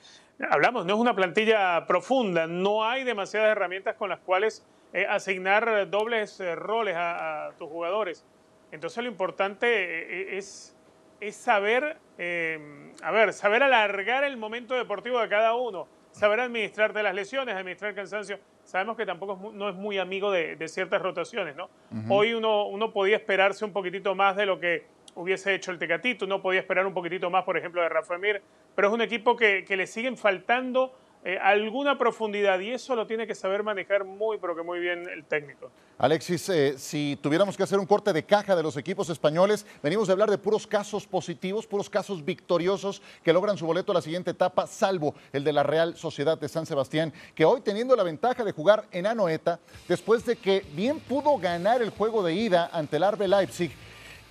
Hablamos, 0.49 0.85
no 0.85 0.95
es 0.95 0.99
una 0.99 1.15
plantilla 1.15 1.87
profunda, 1.87 2.47
no 2.47 2.83
hay 2.83 3.05
demasiadas 3.05 3.49
herramientas 3.49 3.95
con 3.95 4.09
las 4.09 4.19
cuales 4.19 4.65
eh, 4.91 5.05
asignar 5.07 5.89
dobles 5.89 6.41
roles 6.57 6.95
a, 6.97 7.51
tus 7.57 7.69
jugadores. 7.69 8.25
Entonces 8.73 9.01
lo 9.01 9.09
importante 9.09 10.37
es, 10.37 10.75
es 11.21 11.35
saber, 11.37 11.97
a 13.03 13.11
ver, 13.11 13.31
saber 13.31 13.63
alargar 13.63 14.25
el 14.25 14.35
momento 14.35 14.73
deportivo 14.73 15.21
de 15.21 15.29
cada 15.29 15.53
uno, 15.55 15.87
saber 16.11 16.41
administrar 16.41 16.91
de 16.91 17.03
las 17.03 17.15
lesiones, 17.15 17.55
administrar 17.55 17.91
el 17.91 17.95
cansancio 17.95 18.37
sabemos 18.71 18.95
que 18.95 19.05
tampoco 19.05 19.51
no 19.53 19.67
es 19.67 19.75
muy 19.75 19.97
amigo 19.97 20.31
de, 20.31 20.67
ciertas 20.69 21.01
rotaciones, 21.01 21.57
¿no? 21.57 21.69
Hoy 22.07 22.33
uno, 22.33 22.67
uno 22.67 22.93
podía 22.93 23.17
esperarse 23.17 23.65
un 23.65 23.73
poquitito 23.73 24.15
más 24.15 24.37
de 24.37 24.45
lo 24.45 24.61
que 24.61 24.85
hubiese 25.13 25.53
hecho 25.53 25.71
el 25.71 25.77
Tecatito, 25.77 26.23
uno 26.23 26.41
podía 26.41 26.61
esperar 26.61 26.87
un 26.87 26.93
poquitito 26.93 27.29
más, 27.29 27.43
por 27.43 27.57
ejemplo, 27.57 27.81
de 27.81 27.89
Rafa 27.89 28.17
Mir, 28.17 28.41
pero 28.73 28.87
es 28.87 28.93
un 28.93 29.01
equipo 29.01 29.35
que, 29.35 29.65
que 29.65 29.75
le 29.75 29.87
siguen 29.87 30.15
faltando 30.15 30.95
eh, 31.23 31.37
alguna 31.39 31.99
profundidad 31.99 32.59
y 32.59 32.71
eso 32.71 32.95
lo 32.95 33.05
tiene 33.05 33.27
que 33.27 33.35
saber 33.35 33.61
manejar 33.61 34.03
muy, 34.03 34.39
pero 34.39 34.55
que 34.55 34.63
muy 34.63 34.79
bien 34.79 35.07
el 35.07 35.23
técnico. 35.25 35.69
Alexis, 35.99 36.49
eh, 36.49 36.79
si 36.79 37.15
tuviéramos 37.21 37.55
que 37.55 37.61
hacer 37.61 37.77
un 37.77 37.85
corte 37.85 38.11
de 38.11 38.23
caja 38.23 38.55
de 38.55 38.63
los 38.63 38.75
equipos 38.75 39.07
españoles, 39.11 39.67
venimos 39.83 40.07
de 40.07 40.13
hablar 40.13 40.31
de 40.31 40.39
puros 40.39 40.65
casos 40.65 41.05
positivos, 41.05 41.67
puros 41.67 41.91
casos 41.91 42.25
victoriosos 42.25 43.03
que 43.23 43.33
logran 43.33 43.55
su 43.55 43.67
boleto 43.67 43.91
a 43.91 43.95
la 43.95 44.01
siguiente 44.01 44.31
etapa, 44.31 44.65
salvo 44.65 45.13
el 45.31 45.43
de 45.43 45.53
la 45.53 45.61
Real 45.61 45.95
Sociedad 45.95 46.39
de 46.39 46.49
San 46.49 46.65
Sebastián, 46.65 47.13
que 47.35 47.45
hoy 47.45 47.61
teniendo 47.61 47.95
la 47.95 48.01
ventaja 48.01 48.43
de 48.43 48.51
jugar 48.51 48.85
en 48.91 49.05
Anoeta, 49.05 49.59
después 49.87 50.25
de 50.25 50.37
que 50.37 50.65
bien 50.73 50.99
pudo 50.99 51.37
ganar 51.37 51.83
el 51.83 51.91
juego 51.91 52.23
de 52.23 52.33
ida 52.33 52.71
ante 52.73 52.97
el 52.97 53.03
Arbe 53.03 53.27
Leipzig, 53.27 53.71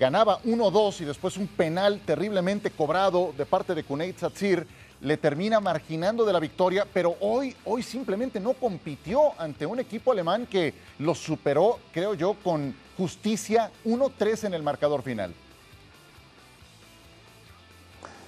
ganaba 0.00 0.42
1-2 0.42 1.02
y 1.02 1.04
después 1.04 1.36
un 1.36 1.46
penal 1.46 2.00
terriblemente 2.04 2.70
cobrado 2.70 3.32
de 3.38 3.46
parte 3.46 3.76
de 3.76 3.84
Kuneit 3.84 4.18
Satsir, 4.18 4.66
le 5.00 5.16
termina 5.16 5.60
marginando 5.60 6.24
de 6.24 6.32
la 6.32 6.40
victoria, 6.40 6.86
pero 6.92 7.16
hoy, 7.20 7.56
hoy 7.64 7.82
simplemente 7.82 8.38
no 8.38 8.52
compitió 8.52 9.32
ante 9.38 9.66
un 9.66 9.78
equipo 9.80 10.12
alemán 10.12 10.46
que 10.46 10.74
lo 10.98 11.14
superó, 11.14 11.78
creo 11.92 12.14
yo, 12.14 12.34
con 12.42 12.74
justicia 12.96 13.70
1-3 13.84 14.44
en 14.44 14.54
el 14.54 14.62
marcador 14.62 15.02
final. 15.02 15.34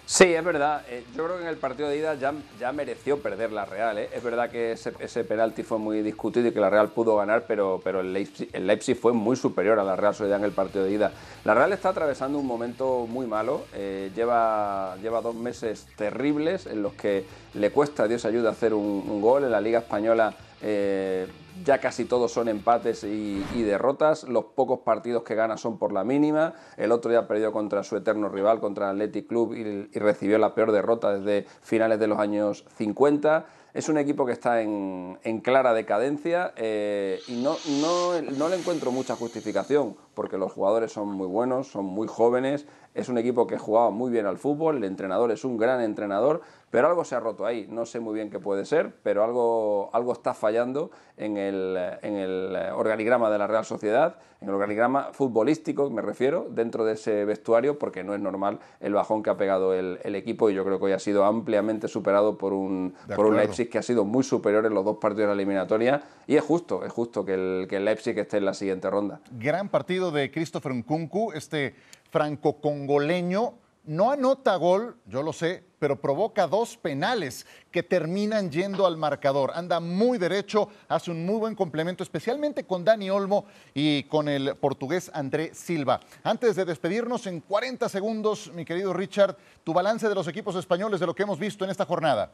Sí, 0.05 0.25
es 0.25 0.45
verdad. 0.45 0.83
Eh, 0.89 1.05
yo 1.17 1.25
creo 1.25 1.37
que 1.37 1.43
en 1.43 1.49
el 1.49 1.57
partido 1.57 1.89
de 1.89 1.97
ida 1.97 2.15
ya, 2.15 2.35
ya 2.59 2.73
mereció 2.73 3.23
perder 3.23 3.53
la 3.53 3.65
Real. 3.65 3.99
¿eh? 3.99 4.11
Es 4.13 4.23
verdad 4.23 4.51
que 4.51 4.73
ese, 4.73 5.25
penalti 5.25 5.63
fue 5.63 5.79
muy 5.79 6.03
discutido 6.03 6.49
y 6.49 6.53
que 6.53 6.61
la 6.61 6.71
Real 6.71 6.89
pudo 6.89 7.17
ganar, 7.17 7.45
pero, 7.47 7.81
pero 7.83 8.01
el, 8.01 8.13
Leipzig, 8.13 8.97
fue 8.97 9.13
muy 9.13 9.37
superior 9.37 9.79
a 9.79 9.85
la 9.85 9.95
Real 9.95 10.15
Sociedad 10.15 10.39
en 10.39 10.45
el 10.45 10.53
partido 10.53 10.85
de 10.85 10.93
ida. 10.93 11.13
La 11.45 11.55
Real 11.55 11.73
está 11.73 11.91
atravesando 11.91 12.39
un 12.39 12.47
momento 12.47 13.07
muy 13.09 13.27
malo. 13.27 13.65
Eh, 13.75 14.11
lleva, 14.15 14.97
lleva 15.01 15.21
dos 15.21 15.37
meses 15.37 15.87
terribles 15.97 16.67
en 16.67 16.83
los 16.83 16.95
que 16.95 17.25
le 17.55 17.71
cuesta 17.71 18.09
Dios 18.09 18.25
ayuda 18.25 18.51
hacer 18.51 18.75
un, 18.75 19.21
gol. 19.23 19.45
En 19.45 19.53
la 19.53 19.61
Liga 19.61 19.79
Española 19.79 20.35
ya 20.63 21.79
casi 21.79 22.05
todos 22.05 22.33
son 22.33 22.49
empates 22.49 23.05
y, 23.05 23.63
derrotas. 23.63 24.25
Los 24.25 24.47
pocos 24.47 24.81
partidos 24.81 25.23
que 25.23 25.35
gana 25.35 25.57
son 25.57 25.79
por 25.79 25.93
la 25.93 26.05
mínima. 26.05 26.55
El 26.77 26.93
otro 26.93 27.11
día 27.11 27.27
perdió 27.27 27.53
contra 27.53 27.83
su 27.83 27.97
eterno 27.97 28.29
rival, 28.29 28.61
contra 28.61 28.91
el 28.91 28.97
Athletic 28.97 29.27
Club, 29.27 29.55
y, 29.55 29.99
recibió 29.99 30.39
la 30.39 30.55
peor 30.55 30.73
derrota 30.73 31.19
desde 31.19 31.49
finales 31.63 31.99
de 31.99 32.07
los 32.07 32.19
años 32.19 32.65
50. 32.77 33.47
Es 33.75 33.89
un 33.89 33.97
equipo 33.97 34.27
que 34.27 34.33
está 34.33 34.61
en, 34.61 35.19
clara 35.43 35.73
decadencia 35.73 36.53
eh, 36.57 37.21
y 37.27 37.43
no, 37.43 37.57
no, 37.81 38.21
no 38.21 38.49
le 38.51 38.57
encuentro 38.57 38.93
mucha 38.93 39.17
justificación 39.17 39.97
porque 40.15 40.37
los 40.37 40.53
jugadores 40.53 40.93
son 40.93 41.09
muy 41.09 41.27
buenos, 41.27 41.69
son 41.69 41.87
muy 41.87 42.07
jóvenes, 42.07 42.67
es 42.95 43.09
un 43.09 43.19
equipo 43.19 43.47
que 43.47 43.59
jugaba 43.59 43.91
muy 43.91 44.11
bien 44.11 44.27
al 44.27 44.39
fútbol, 44.39 44.77
el 44.77 44.85
entrenador 44.85 45.31
es 45.31 45.45
un 45.45 45.57
gran 45.57 45.81
entrenador, 45.81 46.43
pero 46.71 46.89
algo 46.89 47.05
se 47.05 47.15
ha 47.15 47.21
roto 47.21 47.47
ahí, 47.47 47.67
no 47.71 47.87
sé 47.87 48.01
muy 48.01 48.15
bien 48.15 48.31
qué 48.31 48.39
puede 48.39 48.65
ser, 48.65 48.95
pero 49.03 49.25
algo, 49.25 49.91
algo 49.93 50.13
está 50.13 50.35
fallando 50.35 50.91
en 51.17 51.37
el, 51.37 51.79
en 52.03 52.17
el 52.17 52.57
organigrama 52.75 53.31
de 53.31 53.39
la 53.39 53.47
Real 53.47 53.65
Sociedad, 53.65 54.17
en 54.41 54.49
el 54.49 54.55
organigrama 54.55 55.11
futbolístico, 55.13 55.89
me 55.91 56.03
refiero, 56.03 56.49
dentro 56.51 56.85
de 56.85 56.95
ese 56.95 57.25
vestuario, 57.25 57.79
porque 57.79 58.03
no 58.03 58.15
es 58.15 58.21
normal 58.21 58.59
el 58.81 58.93
bajón 58.93 59.23
que 59.23 59.31
ha 59.31 59.37
pegado 59.37 59.73
el, 59.75 59.99
equipo 60.13 60.51
y 60.51 60.55
yo 60.55 60.65
creo 60.65 60.79
que 60.79 60.87
hoy 60.87 60.93
ha 60.93 60.99
sido 60.99 61.25
ampliamente 61.25 61.89
superado 61.89 62.37
por 62.37 62.53
un, 62.53 62.95
por 63.17 63.27
un 63.27 63.37
Leipzig 63.37 63.71
que 63.71 63.79
ha 63.79 63.83
sido 63.83 64.05
muy 64.05 64.23
superior 64.23 64.67
en 64.67 64.75
los 64.75 64.85
dos 64.85 64.99
partidos 64.99 65.23
de 65.23 65.27
la 65.29 65.33
eliminatoria 65.35 66.03
y 66.27 66.37
es 66.37 66.43
justo, 66.43 66.85
es 66.85 66.93
justo 66.93 67.25
que 67.25 67.35
el, 67.35 67.67
que 67.69 67.77
el 67.77 67.85
Leipzig 67.85 68.19
esté 68.19 68.39
en 68.39 68.45
la 68.45 68.55
siguiente 68.55 68.91
ronda. 68.91 69.21
Gran 69.31 69.69
partido 69.69 70.11
de 70.11 70.31
Christopher 70.31 70.75
Nkunku, 70.75 71.33
este 71.33 71.75
franco-congoleño, 72.13 73.55
no 73.85 74.13
anota 74.13 74.55
gol, 74.57 74.97
yo 75.07 75.25
lo 75.25 75.33
sé, 75.33 75.65
pero 75.81 76.01
provoca 76.01 76.47
dos 76.47 76.77
penales 76.77 77.45
que 77.73 77.83
terminan 77.83 78.49
yendo 78.49 78.87
al 78.87 78.97
marcador. 78.97 79.51
Anda 79.57 79.81
muy 79.81 80.19
derecho, 80.19 80.69
hace 80.87 81.11
un 81.11 81.27
muy 81.27 81.39
buen 81.39 81.57
complemento, 81.57 82.05
especialmente 82.05 82.65
con 82.65 82.85
Dani 82.85 83.11
Olmo 83.11 83.47
y 83.75 84.05
con 84.05 84.29
el 84.29 84.55
portugués 84.55 85.11
André 85.13 85.53
Silva. 85.55 85.99
Antes 86.23 86.55
de 86.55 86.65
despedirnos, 86.65 87.27
en 87.27 87.41
40 87.41 87.89
segundos, 87.89 88.53
mi 88.55 88.65
querido 88.65 88.93
Richard, 88.93 89.37
tu 89.65 89.73
balance 89.73 90.09
de 90.09 90.15
los 90.15 90.29
equipos 90.29 90.55
españoles 90.55 91.01
de 91.01 91.07
lo 91.07 91.15
que 91.17 91.25
hemos 91.25 91.41
visto 91.41 91.65
en 91.65 91.73
esta 91.73 91.85
jornada. 91.85 92.31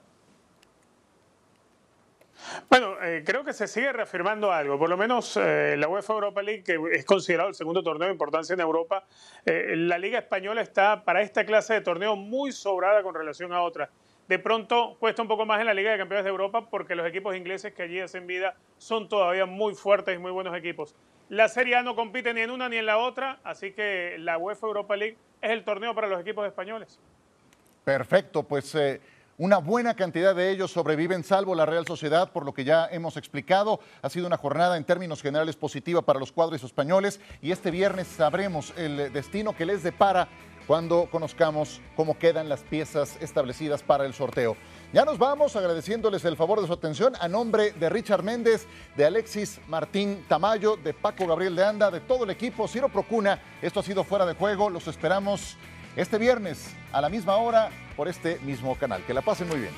Bueno, 2.69 3.03
eh, 3.03 3.23
creo 3.25 3.45
que 3.45 3.53
se 3.53 3.67
sigue 3.67 3.93
reafirmando 3.93 4.53
algo. 4.53 4.79
Por 4.79 4.89
lo 4.89 4.97
menos 4.97 5.37
eh, 5.37 5.77
la 5.79 5.89
UEFA 5.89 6.13
Europa 6.13 6.43
League, 6.43 6.63
que 6.63 6.79
es 6.93 7.05
considerado 7.05 7.49
el 7.49 7.55
segundo 7.55 7.83
torneo 7.83 8.07
de 8.09 8.13
importancia 8.13 8.55
en 8.55 8.61
Europa, 8.61 9.05
eh, 9.45 9.75
la 9.77 9.99
Liga 9.99 10.19
Española 10.19 10.61
está 10.61 11.05
para 11.05 11.23
esta 11.23 11.45
clase 11.45 11.75
de 11.75 11.81
torneo 11.81 12.17
muy 12.17 12.53
sobrada 12.53 13.03
con 13.03 13.15
relación 13.15 13.53
a 13.53 13.63
otras. 13.63 13.91
De 14.29 14.39
pronto 14.39 14.97
cuesta 15.01 15.23
un 15.23 15.29
poco 15.29 15.47
más 15.47 15.61
en 15.61 15.67
la 15.67 15.75
Liga 15.75 15.91
de 15.91 15.99
Campeones 15.99 16.25
de 16.25 16.31
Europa 16.31 16.69
porque 16.69 16.95
los 16.95 17.07
equipos 17.07 17.35
ingleses 17.35 17.73
que 17.73 17.83
allí 17.83 18.01
hacen 18.01 18.27
vida 18.27 18.57
son 18.77 19.09
todavía 19.09 19.47
muy 19.47 19.75
fuertes 19.75 20.15
y 20.15 20.19
muy 20.19 20.31
buenos 20.31 20.55
equipos. 20.55 20.95
La 21.31 21.49
Serie 21.49 21.77
A 21.77 21.83
no 21.83 21.95
compite 21.95 22.35
ni 22.35 22.43
en 22.43 22.51
una 22.51 22.69
ni 22.69 22.77
en 22.77 22.87
la 22.87 22.99
otra, 22.99 23.39
así 23.45 23.73
que 23.73 24.17
la 24.19 24.37
UEFA 24.37 24.67
Europa 24.67 24.97
League 24.97 25.17
es 25.41 25.51
el 25.51 25.65
torneo 25.65 25.95
para 25.95 26.09
los 26.09 26.21
equipos 26.21 26.47
españoles. 26.47 26.99
Perfecto, 27.85 28.43
pues 28.43 28.77
una 29.39 29.59
buena 29.59 29.95
cantidad 29.95 30.35
de 30.35 30.51
ellos 30.51 30.73
sobreviven, 30.73 31.23
salvo 31.23 31.55
la 31.55 31.65
Real 31.65 31.87
Sociedad, 31.87 32.33
por 32.33 32.45
lo 32.45 32.53
que 32.53 32.65
ya 32.65 32.89
hemos 32.91 33.17
explicado. 33.17 33.79
Ha 34.03 34.11
sido 34.11 34.27
una 34.27 34.37
jornada 34.37 34.77
en 34.77 34.85
términos 34.85 35.23
generales 35.23 35.55
positiva 35.55 36.03
para 36.03 36.19
los 36.19 36.33
cuadros 36.33 36.65
españoles 36.65 37.21
y 37.41 37.53
este 37.53 37.71
viernes 37.71 38.09
sabremos 38.09 38.73
el 38.77 39.13
destino 39.13 39.57
que 39.57 39.65
les 39.65 39.85
depara 39.85 40.29
cuando 40.67 41.09
conozcamos 41.09 41.81
cómo 41.95 42.19
quedan 42.19 42.49
las 42.49 42.61
piezas 42.61 43.17
establecidas 43.21 43.85
para 43.85 44.05
el 44.05 44.13
sorteo. 44.13 44.57
Ya 44.93 45.05
nos 45.05 45.19
vamos 45.19 45.55
agradeciéndoles 45.55 46.25
el 46.25 46.37
favor 46.37 46.61
de 46.61 46.67
su 46.67 46.73
atención 46.73 47.15
a 47.21 47.29
nombre 47.29 47.71
de 47.73 47.89
Richard 47.89 48.25
Méndez, 48.25 48.67
de 48.97 49.07
Alexis 49.07 49.61
Martín 49.69 50.25
Tamayo, 50.29 50.77
de 50.77 50.93
Paco 50.93 51.27
Gabriel 51.29 51.55
de 51.55 51.65
Anda, 51.65 51.93
de 51.93 52.01
todo 52.01 52.25
el 52.25 52.31
equipo, 52.31 52.67
Ciro 52.67 52.89
Procuna. 52.89 53.41
Esto 53.63 53.81
ha 53.81 53.85
sido 53.85 54.03
fuera 54.03 54.27
de 54.27 54.35
juego, 54.35 54.69
los 54.69 54.89
esperamos 54.89 55.57
este 55.95 56.19
viernes 56.19 56.75
a 56.93 57.01
la 57.01 57.09
misma 57.09 57.37
hora 57.37 57.71
por 57.99 58.07
este 58.07 58.39
mismo 58.45 58.77
canal. 58.77 59.03
Que 59.05 59.13
la 59.13 59.23
pasen 59.23 59.49
muy 59.49 59.59
bien. 59.59 59.73